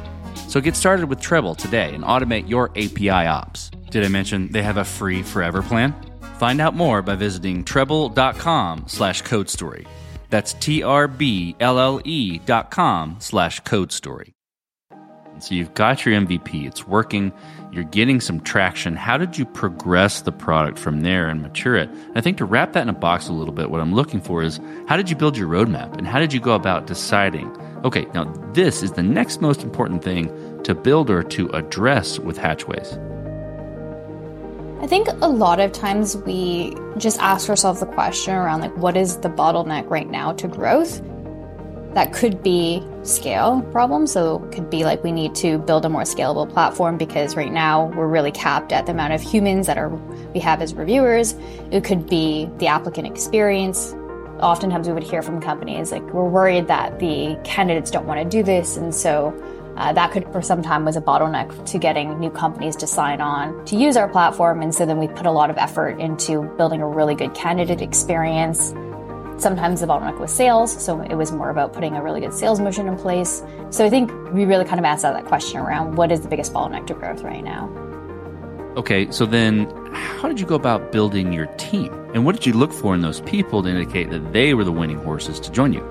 So 0.50 0.60
get 0.60 0.76
started 0.76 1.06
with 1.06 1.22
Treblle 1.22 1.56
today 1.56 1.96
and 1.96 2.04
automate 2.04 2.50
your 2.50 2.72
API 2.72 3.28
ops. 3.28 3.72
Did 3.92 4.04
I 4.04 4.10
mention 4.10 4.52
they 4.52 4.62
have 4.62 4.76
a 4.76 4.84
free 4.84 5.24
forever 5.24 5.62
plan? 5.62 5.96
Find 6.38 6.60
out 6.60 6.76
more 6.76 7.02
by 7.02 7.16
visiting 7.16 7.64
treblle.com 7.64 8.84
slash 8.88 9.22
code 9.22 9.50
story. 9.50 9.88
That's 10.32 10.54
T-R-B-L-L-E 10.54 12.40
dot 12.40 12.72
com 12.72 13.18
slash 13.20 13.60
code 13.60 13.92
story. 13.92 14.34
So 15.40 15.56
you've 15.56 15.74
got 15.74 16.06
your 16.06 16.20
MVP, 16.20 16.68
it's 16.68 16.88
working, 16.88 17.34
you're 17.72 17.84
getting 17.84 18.22
some 18.22 18.42
traction. 18.42 18.96
How 18.96 19.18
did 19.18 19.40
you 19.40 19.46
progress 19.46 20.22
the 20.22 20.32
product 20.32 20.78
from 20.78 21.02
there 21.02 21.28
and 21.28 21.42
mature 21.42 21.76
it? 21.76 21.90
I 22.16 22.22
think 22.22 22.38
to 22.38 22.46
wrap 22.46 22.74
that 22.74 22.84
in 22.84 22.90
a 22.90 22.94
box 22.94 23.28
a 23.28 23.34
little 23.34 23.54
bit, 23.54 23.72
what 23.72 23.82
I'm 23.82 23.94
looking 23.94 24.22
for 24.22 24.44
is 24.44 24.60
how 24.88 24.98
did 24.98 25.10
you 25.10 25.16
build 25.16 25.36
your 25.36 25.48
roadmap 25.48 25.98
and 25.98 26.06
how 26.08 26.20
did 26.20 26.32
you 26.32 26.40
go 26.40 26.54
about 26.54 26.86
deciding, 26.86 27.50
okay, 27.84 28.06
now 28.14 28.26
this 28.54 28.84
is 28.84 28.92
the 28.92 29.04
next 29.04 29.42
most 29.42 29.64
important 29.64 30.04
thing 30.04 30.62
to 30.64 30.76
build 30.76 31.10
or 31.10 31.24
to 31.24 31.50
address 31.50 32.20
with 32.20 32.38
Hatchways? 32.38 33.00
I 34.82 34.88
think 34.88 35.08
a 35.22 35.28
lot 35.28 35.60
of 35.60 35.74
times 35.74 36.18
we 36.18 36.76
just 36.98 37.20
ask 37.20 37.48
ourselves 37.50 37.82
the 37.82 37.86
question 37.86 38.34
around 38.34 38.62
like 38.62 38.76
what 38.78 38.98
is 38.98 39.18
the 39.18 39.30
bottleneck 39.30 39.88
right 39.92 40.10
now 40.10 40.34
to 40.34 40.48
growth? 40.48 41.04
That 41.94 42.14
could 42.14 42.42
be 42.42 42.84
scale 43.04 43.62
problem. 43.72 44.08
So 44.08 44.44
it 44.44 44.52
could 44.52 44.72
be 44.72 44.84
like 44.84 45.04
we 45.04 45.12
need 45.12 45.36
to 45.36 45.60
build 45.60 45.86
a 45.86 45.90
more 45.90 46.02
scalable 46.02 46.52
platform 46.52 46.98
because 46.98 47.36
right 47.36 47.52
now 47.52 47.92
we're 47.96 48.08
really 48.08 48.32
capped 48.32 48.72
at 48.72 48.88
the 48.88 48.92
amount 48.92 49.14
of 49.14 49.22
humans 49.22 49.68
that 49.68 49.78
are 49.78 49.90
we 50.34 50.40
have 50.40 50.64
as 50.64 50.74
reviewers. 50.74 51.36
It 51.70 51.84
could 51.84 52.10
be 52.10 52.50
the 52.58 52.66
applicant 52.66 53.06
experience. 53.06 53.94
Oftentimes 54.40 54.88
we 54.88 54.94
would 54.94 55.04
hear 55.04 55.22
from 55.22 55.42
companies 55.42 55.92
like 55.92 56.02
we're 56.12 56.28
worried 56.28 56.68
that 56.70 56.98
the 56.98 57.40
candidates 57.44 57.92
don't 57.92 58.08
want 58.08 58.20
to 58.20 58.28
do 58.28 58.42
this 58.42 58.78
and 58.78 58.96
so 58.96 59.32
uh, 59.82 59.94
that 59.94 60.12
could 60.12 60.26
for 60.32 60.42
some 60.42 60.62
time 60.62 60.86
was 60.86 60.96
a 60.96 61.02
bottleneck 61.02 61.66
to 61.66 61.78
getting 61.78 62.20
new 62.20 62.30
companies 62.30 62.76
to 62.76 62.88
sign 62.88 63.20
on 63.20 63.66
to 63.66 63.76
use 63.76 63.98
our 63.98 64.08
platform 64.08 64.62
and 64.62 64.74
so 64.74 64.86
then 64.86 64.98
we 64.98 65.08
put 65.08 65.26
a 65.26 65.32
lot 65.32 65.50
of 65.50 65.58
effort 65.58 66.00
into 66.00 66.44
building 66.58 66.82
a 66.82 66.88
really 66.88 67.16
good 67.16 67.34
candidate 67.34 67.82
experience 67.82 68.74
Sometimes 69.42 69.82
the 69.82 69.88
bottleneck 69.88 70.20
was 70.20 70.32
sales, 70.32 70.72
so 70.72 71.02
it 71.02 71.16
was 71.16 71.32
more 71.32 71.50
about 71.50 71.74
putting 71.74 71.96
a 71.96 72.04
really 72.04 72.22
good 72.22 72.32
sales 72.32 72.60
motion 72.60 72.88
in 72.88 72.96
place. 72.96 73.42
So 73.72 73.84
I 73.84 73.90
think 73.90 74.12
we 74.32 74.46
really 74.46 74.66
kind 74.66 74.78
of 74.78 74.86
asked 74.86 75.02
that 75.02 75.26
question 75.26 75.60
around 75.60 75.96
what 75.96 76.12
is 76.12 76.22
the 76.22 76.28
biggest 76.28 76.54
bottleneck 76.54 76.86
to 76.88 76.94
growth 76.94 77.24
right 77.24 77.44
now. 77.44 77.68
Okay, 78.78 79.10
so 79.10 79.26
then 79.26 79.68
how 79.94 80.28
did 80.28 80.40
you 80.40 80.46
go 80.46 80.54
about 80.54 80.92
building 80.92 81.34
your 81.34 81.48
team? 81.58 81.92
And 82.14 82.24
what 82.24 82.36
did 82.36 82.46
you 82.46 82.54
look 82.54 82.72
for 82.72 82.94
in 82.94 83.02
those 83.02 83.22
people 83.22 83.64
to 83.64 83.70
indicate 83.70 84.12
that 84.12 84.32
they 84.32 84.54
were 84.54 84.64
the 84.64 84.72
winning 84.72 85.00
horses 85.00 85.40
to 85.40 85.52
join 85.52 85.74
you? 85.74 85.82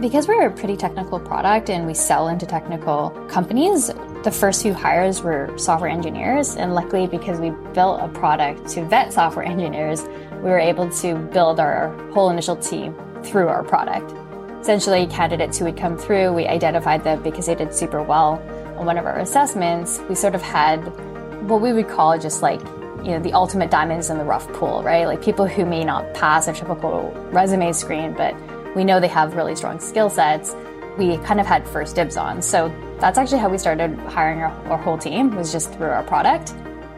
Because 0.00 0.26
we're 0.26 0.48
a 0.48 0.50
pretty 0.50 0.76
technical 0.76 1.20
product 1.20 1.70
and 1.70 1.86
we 1.86 1.94
sell 1.94 2.26
into 2.26 2.46
technical 2.46 3.10
companies, 3.28 3.92
the 4.24 4.30
first 4.30 4.62
few 4.62 4.74
hires 4.74 5.22
were 5.22 5.56
software 5.56 5.88
engineers. 5.88 6.56
And 6.56 6.74
luckily, 6.74 7.06
because 7.06 7.38
we 7.38 7.50
built 7.72 8.00
a 8.02 8.08
product 8.08 8.68
to 8.70 8.84
vet 8.84 9.12
software 9.12 9.44
engineers, 9.46 10.02
we 10.42 10.50
were 10.50 10.58
able 10.58 10.90
to 10.90 11.14
build 11.32 11.60
our 11.60 11.96
whole 12.10 12.30
initial 12.30 12.56
team 12.56 12.94
through 13.22 13.46
our 13.46 13.62
product. 13.62 14.12
Essentially, 14.60 15.06
candidates 15.06 15.58
who 15.58 15.66
would 15.66 15.76
come 15.76 15.96
through, 15.96 16.32
we 16.32 16.46
identified 16.46 17.04
them 17.04 17.22
because 17.22 17.46
they 17.46 17.54
did 17.54 17.72
super 17.72 18.02
well 18.02 18.42
on 18.76 18.86
one 18.86 18.98
of 18.98 19.06
our 19.06 19.18
assessments. 19.20 20.00
We 20.08 20.16
sort 20.16 20.34
of 20.34 20.42
had 20.42 20.78
what 21.48 21.60
we 21.60 21.72
would 21.72 21.88
call 21.88 22.18
just 22.18 22.42
like 22.42 22.60
you 23.04 23.10
know 23.10 23.20
the 23.20 23.34
ultimate 23.34 23.70
diamonds 23.70 24.08
in 24.08 24.18
the 24.18 24.24
rough 24.24 24.50
pool, 24.54 24.82
right? 24.82 25.06
Like 25.06 25.22
people 25.22 25.46
who 25.46 25.66
may 25.66 25.84
not 25.84 26.14
pass 26.14 26.48
a 26.48 26.52
typical 26.54 27.12
resume 27.30 27.72
screen, 27.72 28.14
but 28.14 28.34
we 28.74 28.84
know 28.84 29.00
they 29.00 29.08
have 29.08 29.34
really 29.34 29.54
strong 29.54 29.80
skill 29.80 30.10
sets. 30.10 30.54
We 30.98 31.16
kind 31.18 31.40
of 31.40 31.46
had 31.46 31.66
first 31.66 31.96
dibs 31.96 32.16
on. 32.16 32.42
So 32.42 32.72
that's 32.98 33.18
actually 33.18 33.38
how 33.38 33.48
we 33.48 33.58
started 33.58 33.98
hiring 34.00 34.40
our, 34.40 34.50
our 34.70 34.78
whole 34.78 34.98
team 34.98 35.34
was 35.34 35.52
just 35.52 35.72
through 35.74 35.88
our 35.88 36.02
product. 36.04 36.54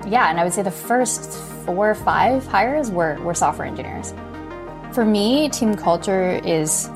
Yeah, 0.07 0.31
and 0.31 0.39
I 0.39 0.45
would 0.45 0.53
say 0.53 0.63
the 0.63 0.71
first 0.71 1.33
four 1.65 1.91
or 1.91 1.95
five 1.95 2.47
hires 2.47 2.91
were, 2.91 3.21
were 3.23 3.35
software 3.35 3.67
engineers. 3.67 4.15
For 4.93 5.05
me, 5.05 5.49
team 5.49 5.75
culture 5.75 6.41
is 6.45 6.89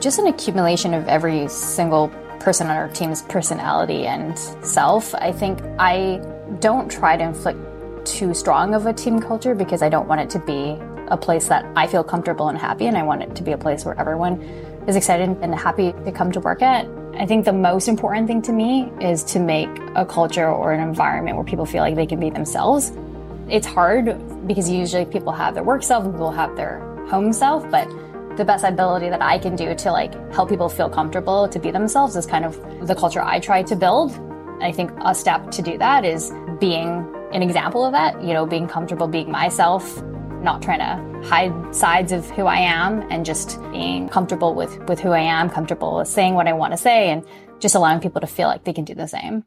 just 0.00 0.18
an 0.18 0.26
accumulation 0.26 0.94
of 0.94 1.08
every 1.08 1.48
single 1.48 2.08
person 2.40 2.68
on 2.68 2.76
our 2.76 2.88
team's 2.88 3.22
personality 3.22 4.06
and 4.06 4.38
self. 4.64 5.14
I 5.14 5.32
think 5.32 5.60
I 5.78 6.22
don't 6.60 6.90
try 6.90 7.16
to 7.16 7.24
inflict 7.24 7.58
too 8.06 8.32
strong 8.32 8.74
of 8.74 8.86
a 8.86 8.92
team 8.92 9.20
culture 9.20 9.54
because 9.54 9.82
I 9.82 9.88
don't 9.88 10.06
want 10.08 10.20
it 10.20 10.30
to 10.30 10.38
be 10.38 10.78
a 11.10 11.16
place 11.16 11.48
that 11.48 11.64
I 11.76 11.86
feel 11.86 12.04
comfortable 12.04 12.48
and 12.48 12.58
happy, 12.58 12.86
and 12.86 12.96
I 12.96 13.02
want 13.02 13.22
it 13.22 13.34
to 13.36 13.42
be 13.42 13.52
a 13.52 13.58
place 13.58 13.84
where 13.84 13.98
everyone 13.98 14.40
is 14.86 14.96
excited 14.96 15.36
and 15.42 15.54
happy 15.54 15.92
to 15.92 16.12
come 16.12 16.32
to 16.32 16.40
work 16.40 16.62
at. 16.62 16.86
I 17.14 17.26
think 17.26 17.44
the 17.44 17.52
most 17.52 17.88
important 17.88 18.26
thing 18.26 18.42
to 18.42 18.52
me 18.52 18.90
is 19.00 19.24
to 19.24 19.40
make 19.40 19.68
a 19.94 20.06
culture 20.06 20.48
or 20.48 20.72
an 20.72 20.80
environment 20.80 21.36
where 21.36 21.44
people 21.44 21.66
feel 21.66 21.82
like 21.82 21.96
they 21.96 22.06
can 22.06 22.20
be 22.20 22.30
themselves. 22.30 22.92
It's 23.48 23.66
hard 23.66 24.46
because 24.46 24.70
usually 24.70 25.04
people 25.04 25.32
have 25.32 25.54
their 25.54 25.64
work 25.64 25.82
self 25.82 26.04
and 26.04 26.12
people 26.14 26.30
have 26.30 26.54
their 26.56 26.80
home 27.08 27.32
self, 27.32 27.68
but 27.70 27.88
the 28.36 28.44
best 28.44 28.64
ability 28.64 29.08
that 29.08 29.20
I 29.20 29.38
can 29.38 29.56
do 29.56 29.74
to 29.74 29.90
like 29.90 30.14
help 30.32 30.48
people 30.48 30.68
feel 30.68 30.88
comfortable 30.88 31.48
to 31.48 31.58
be 31.58 31.72
themselves 31.72 32.14
is 32.14 32.24
kind 32.24 32.44
of 32.44 32.86
the 32.86 32.94
culture 32.94 33.20
I 33.20 33.40
try 33.40 33.64
to 33.64 33.74
build. 33.74 34.12
I 34.62 34.70
think 34.70 34.92
a 35.04 35.14
step 35.14 35.50
to 35.50 35.62
do 35.62 35.76
that 35.78 36.04
is 36.04 36.32
being 36.60 37.04
an 37.32 37.42
example 37.42 37.84
of 37.84 37.92
that, 37.92 38.22
you 38.22 38.32
know, 38.32 38.46
being 38.46 38.68
comfortable 38.68 39.08
being 39.08 39.30
myself, 39.30 40.02
not 40.42 40.62
trying 40.62 40.78
to 40.78 41.28
hide 41.28 41.74
sides 41.74 42.12
of 42.12 42.28
who 42.30 42.46
I 42.46 42.58
am 42.58 43.06
and 43.10 43.24
just 43.24 43.60
being 43.70 44.08
comfortable 44.08 44.54
with, 44.54 44.78
with 44.88 45.00
who 45.00 45.10
I 45.10 45.20
am, 45.20 45.50
comfortable 45.50 45.96
with 45.96 46.08
saying 46.08 46.34
what 46.34 46.46
I 46.46 46.52
want 46.52 46.72
to 46.72 46.76
say, 46.76 47.10
and 47.10 47.24
just 47.58 47.74
allowing 47.74 48.00
people 48.00 48.20
to 48.20 48.26
feel 48.26 48.48
like 48.48 48.64
they 48.64 48.72
can 48.72 48.84
do 48.84 48.94
the 48.94 49.08
same. 49.08 49.44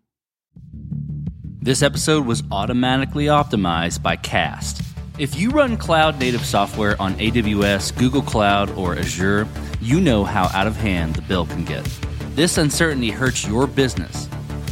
This 1.62 1.82
episode 1.82 2.26
was 2.26 2.44
automatically 2.52 3.26
optimized 3.26 4.02
by 4.02 4.16
Cast. 4.16 4.82
If 5.20 5.38
you 5.38 5.52
run 5.52 5.78
cloud 5.78 6.20
native 6.20 6.46
software 6.46 7.00
on 7.00 7.14
AWS, 7.16 7.98
Google 7.98 8.24
Cloud, 8.24 8.72
or 8.72 8.98
Azure, 8.98 9.48
you 9.80 10.02
know 10.02 10.24
how 10.24 10.46
out 10.54 10.68
of 10.68 10.76
hand 10.76 11.16
the 11.16 11.22
bill 11.22 11.46
can 11.46 11.64
get. 11.64 11.86
This 12.34 12.58
uncertainty 12.58 13.12
hurts 13.12 13.48
your 13.48 13.68
business, 13.68 14.28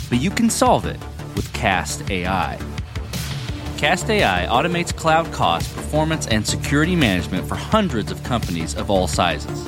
but 0.10 0.20
you 0.20 0.32
can 0.32 0.50
solve 0.50 0.86
it 0.86 1.00
with 1.36 1.52
Cast 1.54 2.10
AI. 2.10 2.58
Cast 3.80 4.10
AI 4.10 4.46
automates 4.48 4.94
cloud 4.94 5.32
cost, 5.32 5.74
performance, 5.74 6.28
and 6.28 6.46
security 6.46 6.98
management 6.98 7.48
for 7.48 7.56
hundreds 7.56 8.12
of 8.12 8.22
companies 8.26 8.76
of 8.76 8.92
all 8.92 9.08
sizes. 9.08 9.64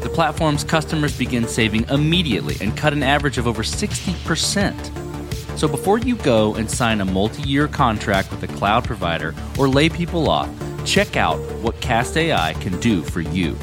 The 0.00 0.08
platform's 0.08 0.64
customers 0.64 1.16
begin 1.16 1.46
saving 1.46 1.88
immediately 1.88 2.56
and 2.60 2.76
cut 2.76 2.92
an 2.92 3.04
average 3.04 3.38
of 3.38 3.46
over 3.46 3.62
60%. 3.62 5.56
So 5.56 5.68
before 5.68 5.98
you 5.98 6.16
go 6.16 6.56
and 6.56 6.68
sign 6.68 7.00
a 7.00 7.04
multi 7.04 7.42
year 7.42 7.68
contract 7.68 8.32
with 8.32 8.42
a 8.42 8.48
cloud 8.48 8.82
provider 8.82 9.32
or 9.56 9.68
lay 9.68 9.88
people 9.88 10.28
off, 10.28 10.50
check 10.84 11.16
out 11.16 11.38
what 11.62 11.80
Cast 11.80 12.16
AI 12.16 12.54
can 12.54 12.80
do 12.80 13.00
for 13.00 13.20
you. 13.20 13.56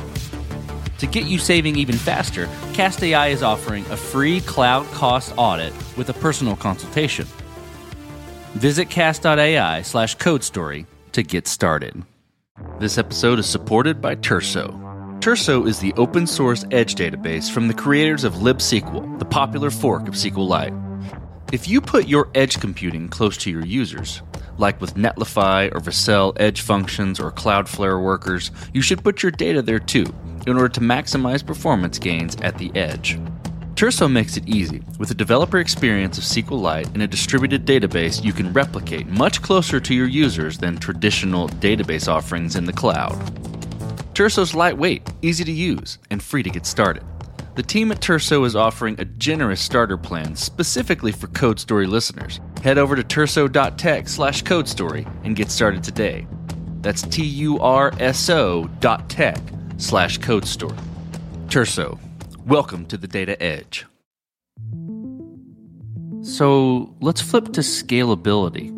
To 0.99 1.07
get 1.07 1.25
you 1.25 1.39
saving 1.39 1.75
even 1.75 1.97
faster, 1.97 2.47
Cast 2.71 3.03
AI 3.03 3.27
is 3.27 3.43
offering 3.43 3.85
a 3.87 3.97
free 3.97 4.39
cloud 4.39 4.85
cost 4.93 5.33
audit 5.35 5.73
with 5.97 6.07
a 6.07 6.13
personal 6.13 6.55
consultation. 6.55 7.27
Visit 8.53 8.89
cast.ai 8.89 9.81
slash 9.83 10.15
code 10.15 10.43
story 10.43 10.85
to 11.11 11.23
get 11.23 11.47
started. 11.47 12.03
This 12.79 12.97
episode 12.97 13.39
is 13.39 13.45
supported 13.45 14.01
by 14.01 14.15
Turso. 14.15 14.71
Turso 15.19 15.67
is 15.67 15.79
the 15.79 15.93
open 15.97 16.25
source 16.25 16.65
edge 16.71 16.95
database 16.95 17.51
from 17.51 17.67
the 17.67 17.73
creators 17.73 18.23
of 18.23 18.33
libSQL, 18.35 19.19
the 19.19 19.25
popular 19.25 19.69
fork 19.69 20.07
of 20.07 20.15
SQLite. 20.15 20.75
If 21.53 21.67
you 21.67 21.79
put 21.79 22.07
your 22.07 22.29
edge 22.35 22.59
computing 22.59 23.07
close 23.07 23.37
to 23.37 23.51
your 23.51 23.65
users, 23.65 24.21
like 24.57 24.81
with 24.81 24.95
Netlify 24.95 25.73
or 25.73 25.79
Vercel 25.79 26.33
edge 26.39 26.61
functions 26.61 27.19
or 27.19 27.31
Cloudflare 27.31 28.03
workers, 28.03 28.51
you 28.73 28.81
should 28.81 29.03
put 29.03 29.23
your 29.23 29.31
data 29.31 29.61
there 29.61 29.79
too 29.79 30.05
in 30.47 30.55
order 30.55 30.69
to 30.69 30.79
maximize 30.79 31.45
performance 31.45 31.99
gains 31.99 32.35
at 32.41 32.57
the 32.57 32.71
edge. 32.75 33.19
Turso 33.79 34.11
makes 34.11 34.35
it 34.35 34.45
easy. 34.45 34.81
With 34.99 35.09
a 35.09 35.13
developer 35.13 35.57
experience 35.57 36.17
of 36.17 36.25
SQLite 36.25 36.93
and 36.93 37.01
a 37.01 37.07
distributed 37.07 37.65
database 37.65 38.21
you 38.21 38.33
can 38.33 38.51
replicate 38.51 39.07
much 39.07 39.41
closer 39.41 39.79
to 39.79 39.95
your 39.95 40.09
users 40.09 40.57
than 40.57 40.77
traditional 40.77 41.47
database 41.47 42.09
offerings 42.09 42.57
in 42.57 42.65
the 42.65 42.73
cloud. 42.73 43.13
Turso's 44.13 44.53
lightweight, 44.53 45.09
easy 45.21 45.45
to 45.45 45.51
use, 45.53 45.97
and 46.09 46.21
free 46.21 46.43
to 46.43 46.49
get 46.49 46.65
started. 46.65 47.03
The 47.55 47.63
team 47.63 47.89
at 47.93 48.01
Turso 48.01 48.45
is 48.45 48.53
offering 48.53 48.99
a 48.99 49.05
generous 49.05 49.61
starter 49.61 49.95
plan 49.95 50.35
specifically 50.35 51.13
for 51.13 51.27
Code 51.27 51.57
Story 51.57 51.87
listeners. 51.87 52.41
Head 52.61 52.77
over 52.77 52.97
to 52.97 53.03
turso.tech 53.03 54.09
slash 54.09 54.41
code 54.41 54.67
story 54.67 55.07
and 55.23 55.37
get 55.37 55.49
started 55.49 55.85
today. 55.85 56.27
That's 56.81 57.03
T 57.03 57.23
U 57.23 57.59
R 57.59 57.93
S 57.97 58.29
O 58.29 58.69
dot 58.81 59.09
tech 59.09 59.39
slash 59.77 60.17
code 60.17 60.45
story. 60.45 60.75
Turso, 61.47 61.97
welcome 62.49 62.83
to 62.87 62.97
the 62.97 63.07
Data 63.07 63.41
Edge. 63.41 63.85
So 66.23 66.95
let's 66.99 67.21
flip 67.21 67.53
to 67.53 67.61
scalability. 67.61 68.75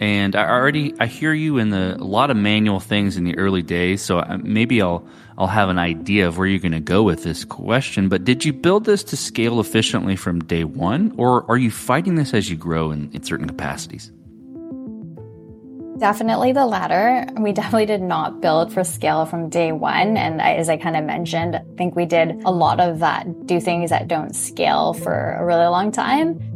And 0.00 0.34
I 0.34 0.48
already 0.48 0.94
I 0.98 1.04
hear 1.04 1.34
you 1.34 1.58
in 1.58 1.68
the 1.68 1.96
a 1.96 2.02
lot 2.02 2.30
of 2.30 2.38
manual 2.38 2.80
things 2.80 3.18
in 3.18 3.24
the 3.24 3.36
early 3.36 3.60
days. 3.60 4.00
So 4.00 4.20
uh, 4.20 4.38
maybe 4.42 4.80
I'll 4.80 5.06
I'll 5.36 5.46
have 5.46 5.68
an 5.68 5.78
idea 5.78 6.28
of 6.28 6.38
where 6.38 6.46
you're 6.46 6.60
going 6.60 6.72
to 6.72 6.80
go 6.80 7.02
with 7.02 7.22
this 7.22 7.44
question. 7.44 8.08
But 8.08 8.24
did 8.24 8.46
you 8.46 8.54
build 8.54 8.86
this 8.86 9.04
to 9.04 9.16
scale 9.18 9.60
efficiently 9.60 10.16
from 10.16 10.40
day 10.40 10.64
one, 10.64 11.12
or 11.18 11.48
are 11.50 11.58
you 11.58 11.70
fighting 11.70 12.14
this 12.14 12.32
as 12.32 12.48
you 12.48 12.56
grow 12.56 12.90
in, 12.90 13.10
in 13.12 13.22
certain 13.22 13.46
capacities? 13.46 14.10
Definitely 16.00 16.52
the 16.52 16.64
latter. 16.64 17.26
We 17.38 17.52
definitely 17.52 17.84
did 17.84 18.00
not 18.00 18.40
build 18.40 18.72
for 18.72 18.82
scale 18.84 19.26
from 19.26 19.50
day 19.50 19.70
one. 19.70 20.16
And 20.16 20.40
as 20.40 20.70
I 20.70 20.78
kind 20.78 20.96
of 20.96 21.04
mentioned, 21.04 21.56
I 21.56 21.62
think 21.76 21.94
we 21.94 22.06
did 22.06 22.42
a 22.44 22.50
lot 22.50 22.80
of 22.80 23.00
that, 23.00 23.46
do 23.46 23.60
things 23.60 23.90
that 23.90 24.08
don't 24.08 24.34
scale 24.34 24.94
for 24.94 25.34
a 25.34 25.44
really 25.44 25.66
long 25.66 25.92
time. 25.92 26.49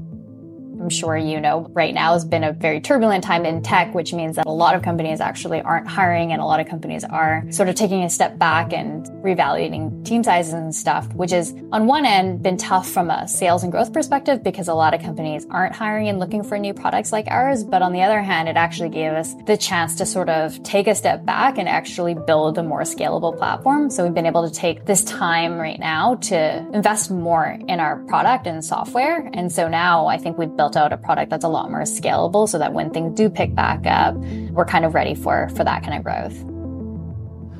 I'm 0.85 0.91
sure 0.91 1.17
you 1.17 1.41
know 1.41 1.67
right 1.73 1.95
now 1.95 2.12
has 2.12 2.26
been 2.26 2.45
a 2.45 2.53
very 2.53 2.79
turbulent 2.79 3.25
time 3.25 3.47
in 3.47 3.62
tech, 3.62 3.95
which 3.95 4.12
means 4.12 4.37
that 4.37 4.45
a 4.45 4.53
lot 4.53 4.75
of 4.75 4.83
companies 4.83 5.19
actually 5.19 5.62
aren't 5.62 5.88
hiring 5.88 6.31
and 6.31 6.43
a 6.43 6.45
lot 6.45 6.61
of 6.61 6.69
companies 6.69 7.05
are 7.05 7.43
sort 7.50 7.71
of 7.71 7.75
taking 7.75 8.03
a 8.03 8.11
step 8.11 8.38
back 8.38 8.75
and 8.75 9.07
reevaluating 9.25 10.05
team 10.05 10.23
sizes 10.23 10.53
and 10.53 10.75
stuff, 10.75 11.11
which 11.14 11.33
is 11.33 11.55
on 11.73 11.87
one 11.87 12.05
end 12.05 12.43
been 12.43 12.59
tough 12.59 12.87
from 12.91 13.09
a 13.09 13.26
sales 13.26 13.62
and 13.62 13.73
growth 13.73 13.95
perspective 13.95 14.43
because 14.43 14.69
a 14.69 14.75
lot 14.75 14.93
of 14.93 15.00
companies 15.00 15.47
aren't 15.49 15.75
hiring 15.75 16.07
and 16.07 16.19
looking 16.19 16.45
for 16.45 16.59
new 16.59 16.75
products 16.75 17.12
like 17.12 17.29
ours. 17.29 17.64
But 17.64 17.81
on 17.81 17.95
the 17.95 18.03
other 18.03 18.21
hand, 18.21 18.50
it 18.50 18.59
actually 18.59 18.91
gave 18.91 19.12
us 19.12 19.35
the 19.47 19.57
chance 19.57 19.95
to 19.95 20.05
sort 20.05 20.29
of 20.29 20.62
take 20.64 20.87
a 20.87 20.95
step 20.95 21.25
back 21.25 21.57
and 21.57 21.67
actually 21.67 22.12
build 22.12 22.59
a 22.59 22.62
more 22.62 22.83
scalable 22.83 23.35
platform. 23.35 23.88
So 23.88 24.05
we've 24.05 24.12
been 24.12 24.26
able 24.26 24.47
to 24.47 24.55
take 24.55 24.85
this 24.85 25.03
time 25.05 25.57
right 25.57 25.81
now 25.81 26.17
to 26.17 26.59
invest 26.75 27.11
more 27.11 27.59
in 27.69 27.81
our 27.81 28.05
product 28.05 28.47
and 28.47 28.62
software. 28.62 29.31
And 29.33 29.50
so 29.50 29.67
now 29.67 30.09
I 30.09 30.19
think 30.19 30.37
we've 30.37 30.55
built 30.55 30.74
out 30.76 30.93
a 30.93 30.97
product 30.97 31.31
that's 31.31 31.45
a 31.45 31.49
lot 31.49 31.71
more 31.71 31.83
scalable 31.83 32.49
so 32.49 32.59
that 32.59 32.73
when 32.73 32.90
things 32.90 33.16
do 33.16 33.28
pick 33.28 33.54
back 33.54 33.87
up, 33.87 34.14
we're 34.50 34.64
kind 34.64 34.85
of 34.85 34.95
ready 34.95 35.14
for, 35.14 35.49
for 35.50 35.64
that 35.64 35.83
kind 35.83 35.97
of 35.97 36.04
growth. 36.04 36.54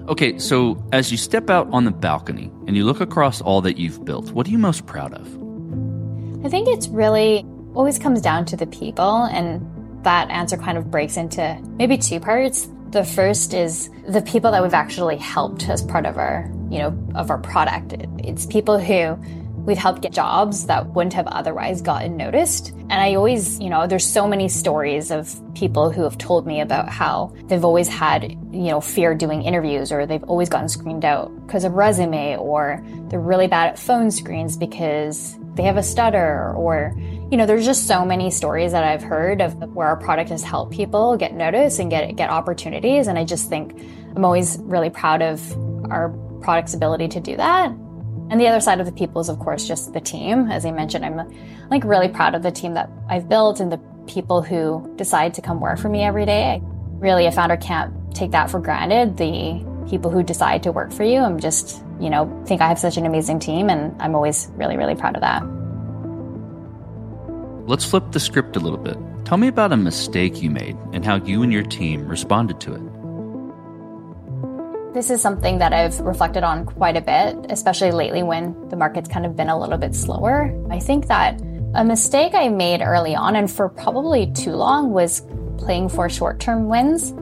Okay, 0.09 0.39
so 0.39 0.83
as 0.93 1.11
you 1.11 1.17
step 1.17 1.49
out 1.49 1.67
on 1.73 1.85
the 1.85 1.91
balcony 1.91 2.51
and 2.67 2.77
you 2.77 2.85
look 2.85 3.01
across 3.01 3.41
all 3.41 3.63
that 3.63 3.79
you've 3.79 4.05
built, 4.05 4.33
what 4.33 4.47
are 4.47 4.51
you 4.51 4.59
most 4.59 4.85
proud 4.85 5.15
of? 5.15 5.27
I 6.45 6.51
think 6.51 6.69
it's 6.69 6.89
really 6.89 7.47
always 7.75 7.99
comes 7.99 8.21
down 8.21 8.45
to 8.47 8.57
the 8.57 8.67
people, 8.67 9.25
and 9.25 9.67
that 10.05 10.31
answer 10.31 10.59
kind 10.59 10.77
of 10.77 10.91
breaks 10.91 11.17
into 11.17 11.59
maybe 11.79 11.97
two 11.97 12.21
parts. 12.21 12.69
The 12.91 13.03
first 13.03 13.55
is 13.55 13.89
the 14.07 14.21
people 14.21 14.51
that 14.53 14.63
we've 14.63 14.75
actually 14.75 15.17
helped 15.17 15.69
as 15.69 15.83
part 15.83 16.05
of 16.05 16.19
our, 16.19 16.51
you 16.71 16.79
know, 16.79 16.97
of 17.15 17.31
our 17.31 17.39
product. 17.39 17.95
It's 18.19 18.45
people 18.45 18.79
who 18.79 19.19
we've 19.65 19.79
helped 19.79 20.03
get 20.03 20.13
jobs 20.13 20.67
that 20.67 20.87
wouldn't 20.89 21.15
have 21.15 21.27
otherwise 21.27 21.81
gotten 21.81 22.17
noticed. 22.17 22.71
And 22.71 22.93
I 22.93 23.15
always, 23.15 23.59
you 23.61 23.71
know, 23.71 23.87
there's 23.87 24.07
so 24.07 24.29
many 24.29 24.49
stories 24.49 25.11
of 25.11 25.35
people 25.55 25.91
who 25.91 26.03
have 26.03 26.19
told 26.19 26.47
me 26.47 26.61
about 26.61 26.89
how 26.89 27.33
they've 27.47 27.65
always 27.65 27.89
had, 27.89 28.31
you 28.31 28.71
know, 28.71 28.81
fear 28.81 29.15
doing 29.15 29.43
interviews 29.43 29.91
or 29.91 30.07
they've 30.07 30.23
always 30.25 30.49
gotten 30.49 30.69
screened 30.69 31.05
out 31.05 31.35
because 31.47 31.65
of 31.65 31.73
resume 31.73 32.37
or 32.37 32.85
they're 33.09 33.21
really 33.21 33.47
bad 33.47 33.71
at 33.71 33.79
phone 33.79 34.11
screens 34.11 34.57
because 34.57 35.39
they 35.55 35.63
have 35.63 35.77
a 35.77 35.83
stutter 35.83 36.53
or 36.55 36.93
you 37.31 37.37
know 37.37 37.47
there's 37.47 37.65
just 37.65 37.87
so 37.87 38.05
many 38.05 38.29
stories 38.29 38.73
that 38.73 38.83
I've 38.83 39.05
heard 39.05 39.41
of 39.41 39.55
where 39.73 39.87
our 39.87 39.97
product 39.97 40.31
has 40.31 40.43
helped 40.43 40.73
people 40.73 41.17
get 41.17 41.33
noticed 41.33 41.79
and 41.79 41.89
get 41.89 42.17
get 42.17 42.29
opportunities 42.29 43.07
and 43.07 43.17
I 43.17 43.25
just 43.25 43.49
think 43.49 43.73
I'm 44.17 44.25
always 44.25 44.59
really 44.63 44.91
proud 44.91 45.23
of 45.23 45.41
our 45.93 46.09
product's 46.41 46.75
ability 46.75 47.07
to 47.09 47.21
do 47.21 47.37
that 47.37 47.73
and 48.35 48.41
the 48.41 48.49
other 48.49 48.61
side 48.61 48.81
of 48.81 48.87
the 48.87 48.91
people 48.91 49.21
is, 49.21 49.29
of 49.29 49.39
course, 49.39 49.65
just 49.65 49.93
the 49.93 50.01
team. 50.01 50.51
As 50.51 50.67
I 50.67 50.73
mentioned, 50.73 51.05
I'm 51.05 51.21
like 51.71 51.85
really 51.85 52.09
proud 52.09 52.35
of 52.35 52.43
the 52.43 52.51
team 52.51 52.75
that 52.75 52.91
I've 53.09 53.29
built 53.29 53.61
and 53.61 53.71
the 53.71 53.79
people 54.09 54.43
who 54.43 54.93
decide 54.97 55.35
to 55.35 55.41
come 55.41 55.61
work 55.61 55.79
for 55.79 55.89
me 55.89 56.03
every 56.03 56.27
day. 56.27 56.61
Really, 56.95 57.27
a 57.27 57.31
founder 57.31 57.57
can't 57.57 57.95
take 58.13 58.33
that 58.33 58.51
for 58.51 58.59
granted. 58.59 59.19
The 59.19 59.65
people 59.89 60.11
who 60.11 60.25
decide 60.25 60.65
to 60.65 60.73
work 60.73 60.93
for 60.93 61.05
you, 61.05 61.21
I'm 61.21 61.39
just, 61.39 61.85
you 62.01 62.11
know, 62.11 62.43
think 62.45 62.61
I 62.61 62.67
have 62.67 62.81
such 62.81 62.97
an 62.97 63.07
amazing 63.07 63.39
team 63.39 63.71
and 63.71 63.95
I'm 64.03 64.17
always 64.17 64.51
really, 64.57 64.77
really 64.77 64.97
proud 64.97 65.15
of 65.15 65.21
that. 65.21 65.45
Let's 67.69 67.85
flip 67.85 68.11
the 68.11 68.19
script 68.19 68.57
a 68.57 68.59
little 68.59 68.81
bit. 68.81 68.97
Tell 69.25 69.39
me 69.39 69.47
about 69.47 69.71
a 69.71 69.77
mistake 69.77 70.43
you 70.43 70.51
made 70.51 70.77
and 70.93 71.05
how 71.05 71.25
you 71.25 71.45
and 71.45 71.53
your 71.53 71.63
team 71.63 72.09
responded 72.09 72.61
to 72.63 72.75
it. 72.75 72.94
This 74.95 75.11
is 75.11 75.21
something 75.21 75.59
that 75.59 75.73
I've 75.73 75.99
reflected 75.99 76.45
on 76.45 76.65
quite 76.65 76.97
a 76.97 77.01
bit, 77.01 77.51
especially 77.51 77.91
lately 77.91 78.23
when 78.23 78.69
the 78.69 78.77
market's 78.77 79.09
kind 79.09 79.27
of 79.27 79.35
been 79.35 79.49
a 79.49 79.59
little 79.59 79.77
bit 79.77 79.93
slower. 79.93 80.57
I 80.71 80.79
think 80.79 81.09
that 81.09 81.43
a 81.75 81.85
mistake 81.85 82.33
I 82.33 82.49
made 82.49 82.81
early 82.81 83.17
on 83.17 83.35
and 83.35 83.51
for 83.51 83.69
probably 83.69 84.31
too 84.35 84.53
long 84.53 84.93
was 84.93 85.27
playing 85.59 85.89
for 85.89 86.09
short 86.09 86.39
term 86.39 86.69
wins. 86.69 87.13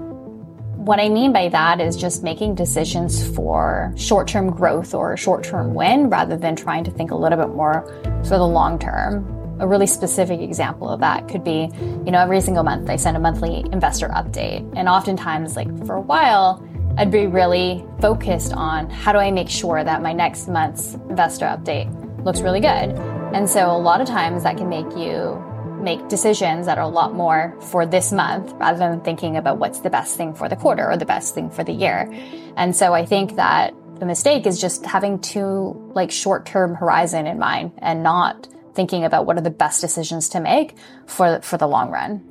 What 0.76 1.00
I 1.00 1.08
mean 1.08 1.32
by 1.32 1.48
that 1.48 1.80
is 1.80 1.96
just 1.96 2.22
making 2.22 2.56
decisions 2.56 3.26
for 3.34 3.94
short 3.96 4.28
term 4.28 4.50
growth 4.50 4.92
or 4.92 5.16
short 5.16 5.42
term 5.42 5.72
win 5.72 6.10
rather 6.10 6.36
than 6.36 6.54
trying 6.54 6.84
to 6.84 6.90
think 6.90 7.10
a 7.10 7.16
little 7.16 7.38
bit 7.38 7.56
more 7.56 7.86
for 8.24 8.36
the 8.36 8.46
long 8.46 8.78
term. 8.78 9.24
A 9.60 9.66
really 9.66 9.86
specific 9.86 10.42
example 10.42 10.90
of 10.90 11.00
that 11.00 11.26
could 11.26 11.42
be, 11.42 11.70
you 12.04 12.12
know, 12.12 12.18
every 12.18 12.42
single 12.42 12.64
month 12.64 12.90
I 12.90 12.96
send 12.96 13.16
a 13.16 13.20
monthly 13.20 13.64
investor 13.72 14.08
update. 14.08 14.70
And 14.76 14.90
oftentimes, 14.90 15.56
like 15.56 15.68
for 15.86 15.94
a 15.94 16.00
while, 16.02 16.62
I'd 16.98 17.10
be 17.10 17.26
really 17.26 17.84
focused 18.00 18.52
on 18.52 18.90
how 18.90 19.12
do 19.12 19.18
I 19.18 19.30
make 19.30 19.48
sure 19.48 19.82
that 19.82 20.02
my 20.02 20.12
next 20.12 20.46
month's 20.46 20.92
investor 21.08 21.46
update 21.46 21.88
looks 22.22 22.42
really 22.42 22.60
good. 22.60 22.90
And 23.34 23.48
so 23.48 23.70
a 23.70 23.78
lot 23.78 24.02
of 24.02 24.06
times 24.06 24.42
that 24.42 24.58
can 24.58 24.68
make 24.68 24.94
you 24.94 25.42
make 25.80 26.06
decisions 26.08 26.66
that 26.66 26.76
are 26.76 26.84
a 26.84 26.88
lot 26.88 27.14
more 27.14 27.56
for 27.70 27.86
this 27.86 28.12
month 28.12 28.52
rather 28.56 28.78
than 28.78 29.00
thinking 29.00 29.38
about 29.38 29.56
what's 29.58 29.80
the 29.80 29.88
best 29.88 30.18
thing 30.18 30.34
for 30.34 30.50
the 30.50 30.54
quarter 30.54 30.88
or 30.88 30.98
the 30.98 31.06
best 31.06 31.34
thing 31.34 31.48
for 31.48 31.64
the 31.64 31.72
year. 31.72 32.12
And 32.56 32.76
so 32.76 32.92
I 32.92 33.06
think 33.06 33.36
that 33.36 33.74
the 33.98 34.04
mistake 34.04 34.46
is 34.46 34.60
just 34.60 34.84
having 34.84 35.18
too 35.18 35.90
like 35.94 36.10
short-term 36.10 36.74
horizon 36.74 37.26
in 37.26 37.38
mind 37.38 37.72
and 37.78 38.02
not 38.02 38.48
thinking 38.74 39.04
about 39.04 39.24
what 39.24 39.38
are 39.38 39.42
the 39.42 39.50
best 39.50 39.80
decisions 39.80 40.28
to 40.30 40.40
make 40.40 40.76
for 41.06 41.40
for 41.40 41.56
the 41.56 41.66
long 41.66 41.90
run. 41.90 42.22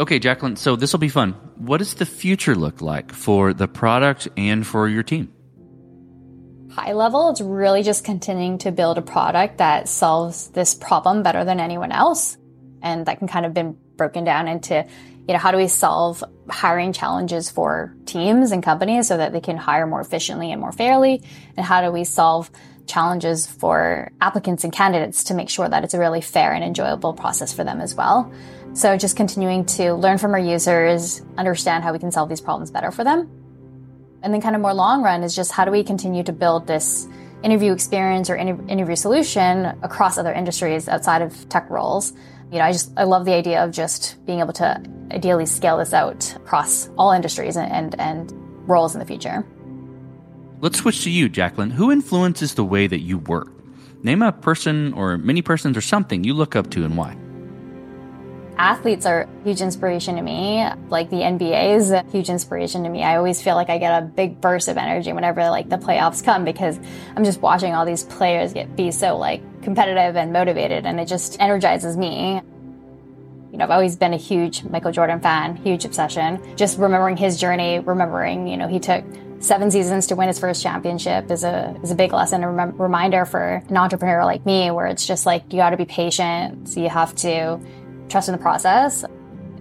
Okay, 0.00 0.18
Jaclyn, 0.18 0.58
so 0.58 0.74
this 0.74 0.92
will 0.92 1.00
be 1.00 1.08
fun. 1.08 1.36
What 1.60 1.76
does 1.76 1.92
the 1.92 2.06
future 2.06 2.54
look 2.54 2.80
like 2.80 3.12
for 3.12 3.52
the 3.52 3.68
product 3.68 4.28
and 4.38 4.66
for 4.66 4.88
your 4.88 5.02
team? 5.02 5.30
High 6.70 6.94
level, 6.94 7.28
it's 7.28 7.42
really 7.42 7.82
just 7.82 8.02
continuing 8.02 8.56
to 8.58 8.72
build 8.72 8.96
a 8.96 9.02
product 9.02 9.58
that 9.58 9.86
solves 9.86 10.48
this 10.48 10.74
problem 10.74 11.22
better 11.22 11.44
than 11.44 11.60
anyone 11.60 11.92
else. 11.92 12.38
And 12.80 13.04
that 13.04 13.18
can 13.18 13.28
kind 13.28 13.44
of 13.44 13.52
been 13.52 13.76
broken 13.96 14.24
down 14.24 14.48
into, 14.48 14.86
you 15.28 15.34
know, 15.34 15.38
how 15.38 15.50
do 15.50 15.58
we 15.58 15.68
solve 15.68 16.24
hiring 16.48 16.94
challenges 16.94 17.50
for 17.50 17.94
teams 18.06 18.52
and 18.52 18.62
companies 18.62 19.08
so 19.08 19.18
that 19.18 19.34
they 19.34 19.42
can 19.42 19.58
hire 19.58 19.86
more 19.86 20.00
efficiently 20.00 20.52
and 20.52 20.62
more 20.62 20.72
fairly? 20.72 21.22
And 21.58 21.66
how 21.66 21.82
do 21.82 21.92
we 21.92 22.04
solve 22.04 22.50
challenges 22.86 23.46
for 23.46 24.10
applicants 24.18 24.64
and 24.64 24.72
candidates 24.72 25.24
to 25.24 25.34
make 25.34 25.50
sure 25.50 25.68
that 25.68 25.84
it's 25.84 25.92
a 25.92 25.98
really 25.98 26.22
fair 26.22 26.54
and 26.54 26.64
enjoyable 26.64 27.12
process 27.12 27.52
for 27.52 27.64
them 27.64 27.82
as 27.82 27.94
well? 27.94 28.32
So 28.72 28.96
just 28.96 29.16
continuing 29.16 29.66
to 29.66 29.94
learn 29.94 30.18
from 30.18 30.32
our 30.32 30.38
users, 30.38 31.22
understand 31.36 31.82
how 31.82 31.92
we 31.92 31.98
can 31.98 32.12
solve 32.12 32.28
these 32.28 32.40
problems 32.40 32.70
better 32.70 32.92
for 32.92 33.02
them. 33.02 33.28
And 34.22 34.32
then 34.32 34.40
kind 34.40 34.54
of 34.54 34.62
more 34.62 34.74
long 34.74 35.02
run 35.02 35.24
is 35.24 35.34
just 35.34 35.50
how 35.50 35.64
do 35.64 35.72
we 35.72 35.82
continue 35.82 36.22
to 36.22 36.32
build 36.32 36.66
this 36.66 37.08
interview 37.42 37.72
experience 37.72 38.30
or 38.30 38.36
interview 38.36 38.94
solution 38.94 39.66
across 39.82 40.18
other 40.18 40.32
industries 40.32 40.88
outside 40.88 41.22
of 41.22 41.48
tech 41.48 41.68
roles. 41.68 42.12
You 42.52 42.58
know, 42.58 42.64
I 42.64 42.72
just 42.72 42.92
I 42.96 43.04
love 43.04 43.24
the 43.24 43.32
idea 43.32 43.64
of 43.64 43.72
just 43.72 44.24
being 44.24 44.40
able 44.40 44.52
to 44.54 44.82
ideally 45.10 45.46
scale 45.46 45.78
this 45.78 45.92
out 45.92 46.34
across 46.36 46.90
all 46.96 47.12
industries 47.12 47.56
and 47.56 47.72
and, 47.72 48.00
and 48.00 48.68
roles 48.68 48.94
in 48.94 49.00
the 49.00 49.06
future. 49.06 49.44
Let's 50.60 50.78
switch 50.78 51.02
to 51.04 51.10
you, 51.10 51.28
Jaclyn. 51.28 51.72
Who 51.72 51.90
influences 51.90 52.54
the 52.54 52.64
way 52.64 52.86
that 52.86 53.00
you 53.00 53.18
work? 53.18 53.50
Name 54.02 54.22
a 54.22 54.30
person 54.30 54.92
or 54.92 55.16
many 55.16 55.42
persons 55.42 55.76
or 55.76 55.80
something 55.80 56.22
you 56.22 56.34
look 56.34 56.54
up 56.54 56.70
to 56.70 56.84
and 56.84 56.96
why 56.96 57.16
athletes 58.60 59.06
are 59.06 59.26
huge 59.42 59.62
inspiration 59.62 60.16
to 60.16 60.22
me. 60.22 60.62
Like 60.90 61.08
the 61.08 61.16
NBA 61.16 61.76
is 61.76 61.90
a 61.90 62.02
huge 62.12 62.28
inspiration 62.28 62.84
to 62.84 62.90
me. 62.90 63.02
I 63.02 63.16
always 63.16 63.40
feel 63.40 63.54
like 63.54 63.70
I 63.70 63.78
get 63.78 64.02
a 64.02 64.04
big 64.04 64.38
burst 64.40 64.68
of 64.68 64.76
energy 64.76 65.12
whenever 65.14 65.48
like 65.48 65.70
the 65.70 65.78
playoffs 65.78 66.22
come 66.22 66.44
because 66.44 66.78
I'm 67.16 67.24
just 67.24 67.40
watching 67.40 67.74
all 67.74 67.86
these 67.86 68.04
players 68.04 68.52
get 68.52 68.76
be 68.76 68.90
so 68.90 69.16
like 69.16 69.40
competitive 69.62 70.14
and 70.14 70.30
motivated 70.32 70.84
and 70.84 71.00
it 71.00 71.08
just 71.08 71.40
energizes 71.40 71.96
me. 71.96 72.42
You 73.50 73.58
know, 73.58 73.64
I've 73.64 73.70
always 73.70 73.96
been 73.96 74.12
a 74.12 74.18
huge 74.18 74.62
Michael 74.64 74.92
Jordan 74.92 75.20
fan, 75.20 75.56
huge 75.56 75.86
obsession. 75.86 76.38
Just 76.56 76.78
remembering 76.78 77.16
his 77.16 77.40
journey, 77.40 77.78
remembering, 77.78 78.46
you 78.46 78.58
know, 78.58 78.68
he 78.68 78.78
took 78.78 79.02
seven 79.38 79.70
seasons 79.70 80.06
to 80.08 80.16
win 80.16 80.28
his 80.28 80.38
first 80.38 80.62
championship 80.62 81.30
is 81.30 81.44
a 81.44 81.74
is 81.82 81.90
a 81.90 81.94
big 81.94 82.12
lesson, 82.12 82.44
a 82.44 82.52
rem- 82.52 82.76
reminder 82.76 83.24
for 83.24 83.62
an 83.70 83.76
entrepreneur 83.78 84.22
like 84.22 84.44
me, 84.44 84.70
where 84.70 84.86
it's 84.86 85.06
just 85.06 85.24
like 85.24 85.50
you 85.50 85.58
got 85.58 85.70
to 85.70 85.78
be 85.78 85.86
patient. 85.86 86.68
So 86.68 86.80
you 86.80 86.90
have 86.90 87.14
to 87.16 87.58
trust 88.10 88.28
in 88.28 88.32
the 88.32 88.38
process 88.40 89.04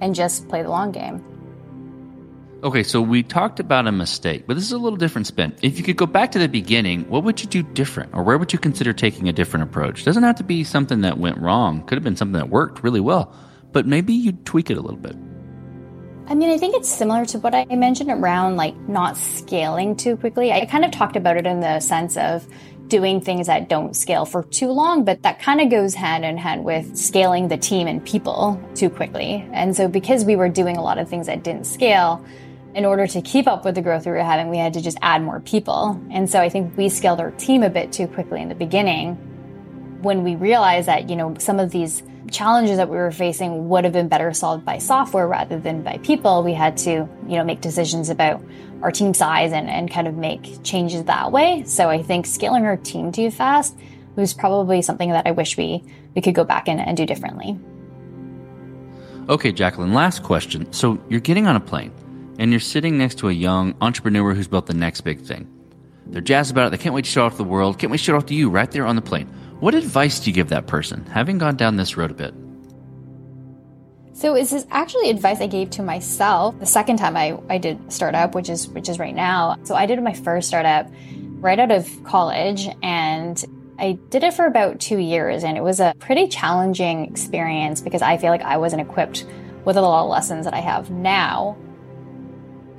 and 0.01 0.15
just 0.15 0.47
play 0.49 0.61
the 0.63 0.69
long 0.69 0.91
game. 0.91 1.23
Okay, 2.61 2.83
so 2.83 3.01
we 3.01 3.23
talked 3.23 3.61
about 3.61 3.87
a 3.87 3.91
mistake, 3.91 4.43
but 4.45 4.55
this 4.55 4.65
is 4.65 4.73
a 4.73 4.77
little 4.77 4.97
different 4.97 5.27
spin. 5.27 5.55
If 5.61 5.77
you 5.77 5.83
could 5.83 5.95
go 5.95 6.05
back 6.05 6.31
to 6.33 6.39
the 6.39 6.49
beginning, 6.49 7.09
what 7.09 7.23
would 7.23 7.41
you 7.41 7.47
do 7.47 7.63
different? 7.63 8.13
Or 8.13 8.21
where 8.21 8.37
would 8.37 8.51
you 8.51 8.59
consider 8.59 8.91
taking 8.91 9.29
a 9.29 9.33
different 9.33 9.63
approach? 9.63 10.03
Doesn't 10.03 10.23
have 10.23 10.35
to 10.35 10.43
be 10.43 10.65
something 10.65 10.99
that 11.01 11.17
went 11.17 11.37
wrong. 11.37 11.85
Could 11.85 11.95
have 11.95 12.03
been 12.03 12.17
something 12.17 12.37
that 12.37 12.49
worked 12.49 12.83
really 12.83 12.99
well, 12.99 13.33
but 13.71 13.87
maybe 13.87 14.11
you'd 14.11 14.45
tweak 14.45 14.69
it 14.69 14.77
a 14.77 14.81
little 14.81 14.99
bit. 14.99 15.15
I 16.27 16.35
mean, 16.35 16.49
I 16.49 16.57
think 16.57 16.75
it's 16.75 16.89
similar 16.89 17.25
to 17.27 17.39
what 17.39 17.55
I 17.55 17.63
mentioned 17.65 18.11
around 18.11 18.57
like 18.57 18.75
not 18.89 19.15
scaling 19.15 19.95
too 19.95 20.17
quickly. 20.17 20.51
I 20.51 20.65
kind 20.65 20.83
of 20.83 20.91
talked 20.91 21.15
about 21.15 21.37
it 21.37 21.47
in 21.47 21.61
the 21.61 21.79
sense 21.79 22.17
of 22.17 22.45
doing 22.89 23.21
things 23.21 23.47
that 23.47 23.69
don't 23.69 23.95
scale 23.95 24.25
for 24.25 24.43
too 24.43 24.71
long, 24.71 25.05
but 25.05 25.21
that 25.23 25.39
kind 25.39 25.61
of 25.61 25.69
goes 25.69 25.93
hand 25.93 26.25
in 26.25 26.37
hand 26.37 26.63
with 26.63 26.97
scaling 26.97 27.47
the 27.47 27.57
team 27.57 27.87
and 27.87 28.03
people 28.05 28.61
too 28.75 28.89
quickly. 28.89 29.47
And 29.53 29.75
so 29.75 29.87
because 29.87 30.25
we 30.25 30.35
were 30.35 30.49
doing 30.49 30.77
a 30.77 30.81
lot 30.81 30.97
of 30.97 31.07
things 31.07 31.27
that 31.27 31.43
didn't 31.43 31.65
scale, 31.65 32.25
in 32.75 32.85
order 32.85 33.07
to 33.07 33.21
keep 33.21 33.47
up 33.47 33.65
with 33.65 33.75
the 33.75 33.81
growth 33.81 34.05
we 34.05 34.11
were 34.11 34.23
having, 34.23 34.49
we 34.49 34.57
had 34.57 34.73
to 34.73 34.81
just 34.81 34.97
add 35.01 35.23
more 35.23 35.39
people. 35.39 35.99
And 36.11 36.29
so 36.29 36.39
I 36.39 36.49
think 36.49 36.77
we 36.77 36.89
scaled 36.89 37.19
our 37.19 37.31
team 37.31 37.63
a 37.63 37.69
bit 37.69 37.91
too 37.91 38.07
quickly 38.07 38.41
in 38.41 38.49
the 38.49 38.55
beginning 38.55 39.15
when 40.01 40.23
we 40.23 40.35
realized 40.35 40.87
that, 40.87 41.09
you 41.09 41.15
know, 41.15 41.35
some 41.39 41.59
of 41.59 41.71
these 41.71 42.03
challenges 42.31 42.77
that 42.77 42.87
we 42.87 42.95
were 42.95 43.11
facing 43.11 43.69
would 43.69 43.83
have 43.83 43.93
been 43.93 44.07
better 44.07 44.31
solved 44.33 44.63
by 44.63 44.77
software 44.77 45.27
rather 45.27 45.59
than 45.59 45.81
by 45.81 45.97
people. 46.03 46.43
We 46.43 46.53
had 46.53 46.77
to, 46.77 46.91
you 46.91 47.37
know, 47.37 47.43
make 47.43 47.59
decisions 47.59 48.09
about 48.09 48.41
our 48.81 48.91
team 48.91 49.13
size 49.13 49.51
and, 49.51 49.69
and 49.69 49.91
kind 49.91 50.07
of 50.07 50.15
make 50.15 50.63
changes 50.63 51.03
that 51.05 51.31
way. 51.31 51.63
So 51.65 51.89
I 51.89 52.01
think 52.01 52.25
scaling 52.25 52.65
our 52.65 52.77
team 52.77 53.11
too 53.11 53.31
fast 53.31 53.77
was 54.15 54.33
probably 54.33 54.81
something 54.81 55.11
that 55.11 55.27
I 55.27 55.31
wish 55.31 55.57
we, 55.57 55.83
we 56.15 56.21
could 56.21 56.35
go 56.35 56.43
back 56.43 56.67
and, 56.67 56.79
and 56.79 56.95
do 56.95 57.05
differently. 57.05 57.57
Okay, 59.29 59.53
Jaclyn, 59.53 59.93
last 59.93 60.23
question. 60.23 60.71
So 60.73 60.99
you're 61.09 61.19
getting 61.19 61.45
on 61.45 61.55
a 61.55 61.59
plane 61.59 61.91
and 62.39 62.51
you're 62.51 62.59
sitting 62.59 62.97
next 62.97 63.19
to 63.19 63.29
a 63.29 63.33
young 63.33 63.75
entrepreneur 63.81 64.33
who's 64.33 64.47
built 64.47 64.65
the 64.65 64.73
next 64.73 65.01
big 65.01 65.21
thing. 65.21 65.47
They're 66.07 66.21
jazzed 66.21 66.51
about 66.51 66.67
it. 66.67 66.69
They 66.71 66.81
can't 66.81 66.95
wait 66.95 67.05
to 67.05 67.11
show 67.11 67.25
off 67.25 67.33
to 67.33 67.37
the 67.37 67.43
world. 67.43 67.77
Can't 67.77 67.91
wait 67.91 67.97
to 67.97 68.03
show 68.03 68.15
off 68.15 68.25
to 68.27 68.33
you 68.33 68.49
right 68.49 68.71
there 68.71 68.85
on 68.85 68.95
the 68.95 69.01
plane. 69.01 69.27
What 69.59 69.75
advice 69.75 70.19
do 70.19 70.29
you 70.29 70.33
give 70.33 70.49
that 70.49 70.67
person, 70.67 71.05
having 71.05 71.37
gone 71.37 71.57
down 71.57 71.75
this 71.75 71.97
road 71.97 72.11
a 72.11 72.13
bit? 72.15 72.33
So 74.19 74.33
this 74.33 74.51
is 74.51 74.67
actually 74.69 75.09
advice 75.11 75.39
I 75.39 75.47
gave 75.47 75.69
to 75.71 75.81
myself 75.81 76.59
the 76.59 76.65
second 76.65 76.97
time 76.97 77.15
I, 77.15 77.39
I 77.47 77.57
did 77.57 77.89
startup, 77.89 78.35
which 78.35 78.49
is 78.49 78.67
which 78.67 78.89
is 78.89 78.99
right 78.99 79.15
now. 79.15 79.55
So 79.63 79.75
I 79.75 79.85
did 79.85 80.03
my 80.03 80.11
first 80.11 80.49
startup 80.49 80.91
right 81.39 81.57
out 81.57 81.71
of 81.71 81.89
college 82.03 82.67
and 82.83 83.41
I 83.79 83.93
did 84.09 84.25
it 84.25 84.33
for 84.33 84.45
about 84.45 84.81
two 84.81 84.97
years 84.97 85.45
and 85.45 85.57
it 85.57 85.63
was 85.63 85.79
a 85.79 85.95
pretty 85.99 86.27
challenging 86.27 87.05
experience 87.05 87.79
because 87.79 88.01
I 88.01 88.17
feel 88.17 88.29
like 88.29 88.41
I 88.41 88.57
wasn't 88.57 88.81
equipped 88.81 89.25
with 89.63 89.77
a 89.77 89.81
lot 89.81 90.03
of 90.03 90.09
lessons 90.09 90.43
that 90.43 90.53
I 90.53 90.59
have 90.59 90.91
now 90.91 91.55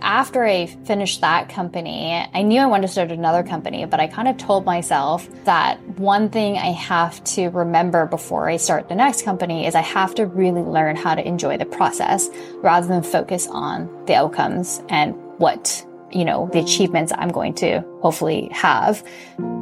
after 0.02 0.44
I 0.44 0.66
finished 0.66 1.20
that 1.20 1.48
company, 1.48 2.12
I 2.32 2.42
knew 2.42 2.60
I 2.60 2.66
wanted 2.66 2.86
to 2.86 2.92
start 2.92 3.10
another 3.10 3.42
company, 3.42 3.84
but 3.84 4.00
I 4.00 4.06
kind 4.06 4.28
of 4.28 4.36
told 4.36 4.64
myself 4.64 5.28
that 5.44 5.80
one 5.98 6.30
thing 6.30 6.56
I 6.56 6.72
have 6.72 7.22
to 7.24 7.48
remember 7.48 8.06
before 8.06 8.48
I 8.48 8.56
start 8.56 8.88
the 8.88 8.94
next 8.94 9.24
company 9.24 9.66
is 9.66 9.74
I 9.74 9.82
have 9.82 10.14
to 10.16 10.26
really 10.26 10.62
learn 10.62 10.96
how 10.96 11.14
to 11.14 11.26
enjoy 11.26 11.58
the 11.58 11.66
process 11.66 12.28
rather 12.56 12.86
than 12.86 13.02
focus 13.02 13.46
on 13.50 14.04
the 14.06 14.14
outcomes 14.14 14.82
and 14.88 15.14
what, 15.38 15.86
you 16.10 16.24
know, 16.24 16.48
the 16.52 16.58
achievements 16.58 17.12
I'm 17.16 17.30
going 17.30 17.54
to 17.54 17.80
hopefully 18.00 18.48
have. 18.52 19.04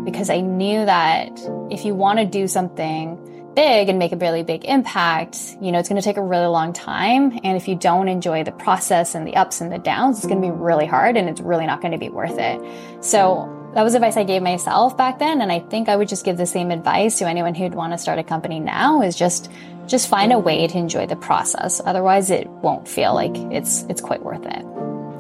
Because 0.04 0.30
I 0.30 0.40
knew 0.40 0.84
that 0.84 1.28
if 1.70 1.84
you 1.84 1.94
want 1.94 2.18
to 2.18 2.24
do 2.24 2.48
something 2.48 3.37
big 3.54 3.88
and 3.88 3.98
make 3.98 4.12
a 4.12 4.16
really 4.16 4.42
big 4.42 4.64
impact, 4.64 5.56
you 5.60 5.72
know, 5.72 5.78
it's 5.78 5.88
going 5.88 6.00
to 6.00 6.04
take 6.04 6.16
a 6.16 6.22
really 6.22 6.46
long 6.46 6.72
time. 6.72 7.38
And 7.42 7.56
if 7.56 7.68
you 7.68 7.74
don't 7.74 8.08
enjoy 8.08 8.44
the 8.44 8.52
process 8.52 9.14
and 9.14 9.26
the 9.26 9.36
ups 9.36 9.60
and 9.60 9.72
the 9.72 9.78
downs, 9.78 10.18
it's 10.18 10.26
going 10.26 10.40
to 10.40 10.46
be 10.46 10.52
really 10.52 10.86
hard 10.86 11.16
and 11.16 11.28
it's 11.28 11.40
really 11.40 11.66
not 11.66 11.80
going 11.80 11.92
to 11.92 11.98
be 11.98 12.08
worth 12.08 12.38
it. 12.38 12.60
So 13.04 13.54
that 13.74 13.82
was 13.82 13.94
advice 13.94 14.16
I 14.16 14.24
gave 14.24 14.42
myself 14.42 14.96
back 14.96 15.18
then. 15.18 15.40
And 15.40 15.50
I 15.50 15.60
think 15.60 15.88
I 15.88 15.96
would 15.96 16.08
just 16.08 16.24
give 16.24 16.36
the 16.36 16.46
same 16.46 16.70
advice 16.70 17.18
to 17.18 17.28
anyone 17.28 17.54
who'd 17.54 17.74
want 17.74 17.92
to 17.92 17.98
start 17.98 18.18
a 18.18 18.24
company 18.24 18.60
now 18.60 19.02
is 19.02 19.16
just, 19.16 19.50
just 19.86 20.08
find 20.08 20.32
a 20.32 20.38
way 20.38 20.66
to 20.66 20.78
enjoy 20.78 21.06
the 21.06 21.16
process. 21.16 21.80
Otherwise 21.84 22.30
it 22.30 22.48
won't 22.48 22.86
feel 22.86 23.14
like 23.14 23.36
it's, 23.52 23.82
it's 23.88 24.00
quite 24.00 24.22
worth 24.22 24.46
it. 24.46 24.64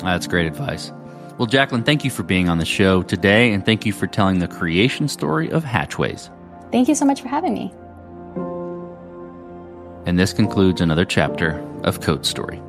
That's 0.00 0.26
great 0.26 0.46
advice. 0.46 0.92
Well, 1.38 1.46
Jaclyn, 1.46 1.84
thank 1.84 2.04
you 2.04 2.10
for 2.10 2.24
being 2.24 2.48
on 2.48 2.58
the 2.58 2.64
show 2.64 3.02
today. 3.02 3.52
And 3.52 3.64
thank 3.64 3.86
you 3.86 3.92
for 3.92 4.06
telling 4.06 4.40
the 4.40 4.48
creation 4.48 5.08
story 5.08 5.50
of 5.50 5.62
Hatchways. 5.62 6.30
Thank 6.72 6.88
you 6.88 6.94
so 6.94 7.04
much 7.04 7.22
for 7.22 7.28
having 7.28 7.54
me. 7.54 7.72
And 10.08 10.18
this 10.18 10.32
concludes 10.32 10.80
another 10.80 11.04
chapter 11.04 11.62
of 11.84 12.00
Code 12.00 12.24
Story. 12.24 12.62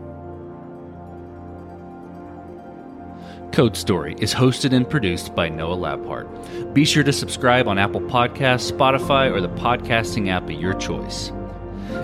Code 3.53 3.77
Story 3.77 4.15
is 4.19 4.33
hosted 4.33 4.73
and 4.73 4.87
produced 4.87 5.33
by 5.35 5.47
Noah 5.47 5.77
Labhart. 5.77 6.73
Be 6.73 6.83
sure 6.83 7.01
to 7.01 7.13
subscribe 7.13 7.69
on 7.69 7.77
Apple 7.77 8.01
Podcasts, 8.01 8.69
Spotify, 8.69 9.31
or 9.31 9.39
the 9.39 9.47
podcasting 9.47 10.27
app 10.27 10.43
of 10.43 10.51
your 10.51 10.73
choice. 10.73 11.29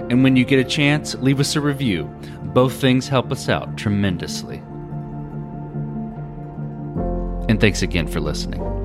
And 0.10 0.24
when 0.24 0.38
you 0.38 0.46
get 0.46 0.66
a 0.66 0.70
chance, 0.70 1.16
leave 1.16 1.42
us 1.42 1.58
a 1.58 1.60
review. 1.60 2.06
Both 2.42 2.76
things 2.80 3.10
help 3.10 3.30
us 3.30 3.50
out 3.50 3.76
tremendously. 3.76 4.60
And 7.50 7.60
thanks 7.60 7.82
again 7.82 8.08
for 8.08 8.22
listening. 8.22 8.85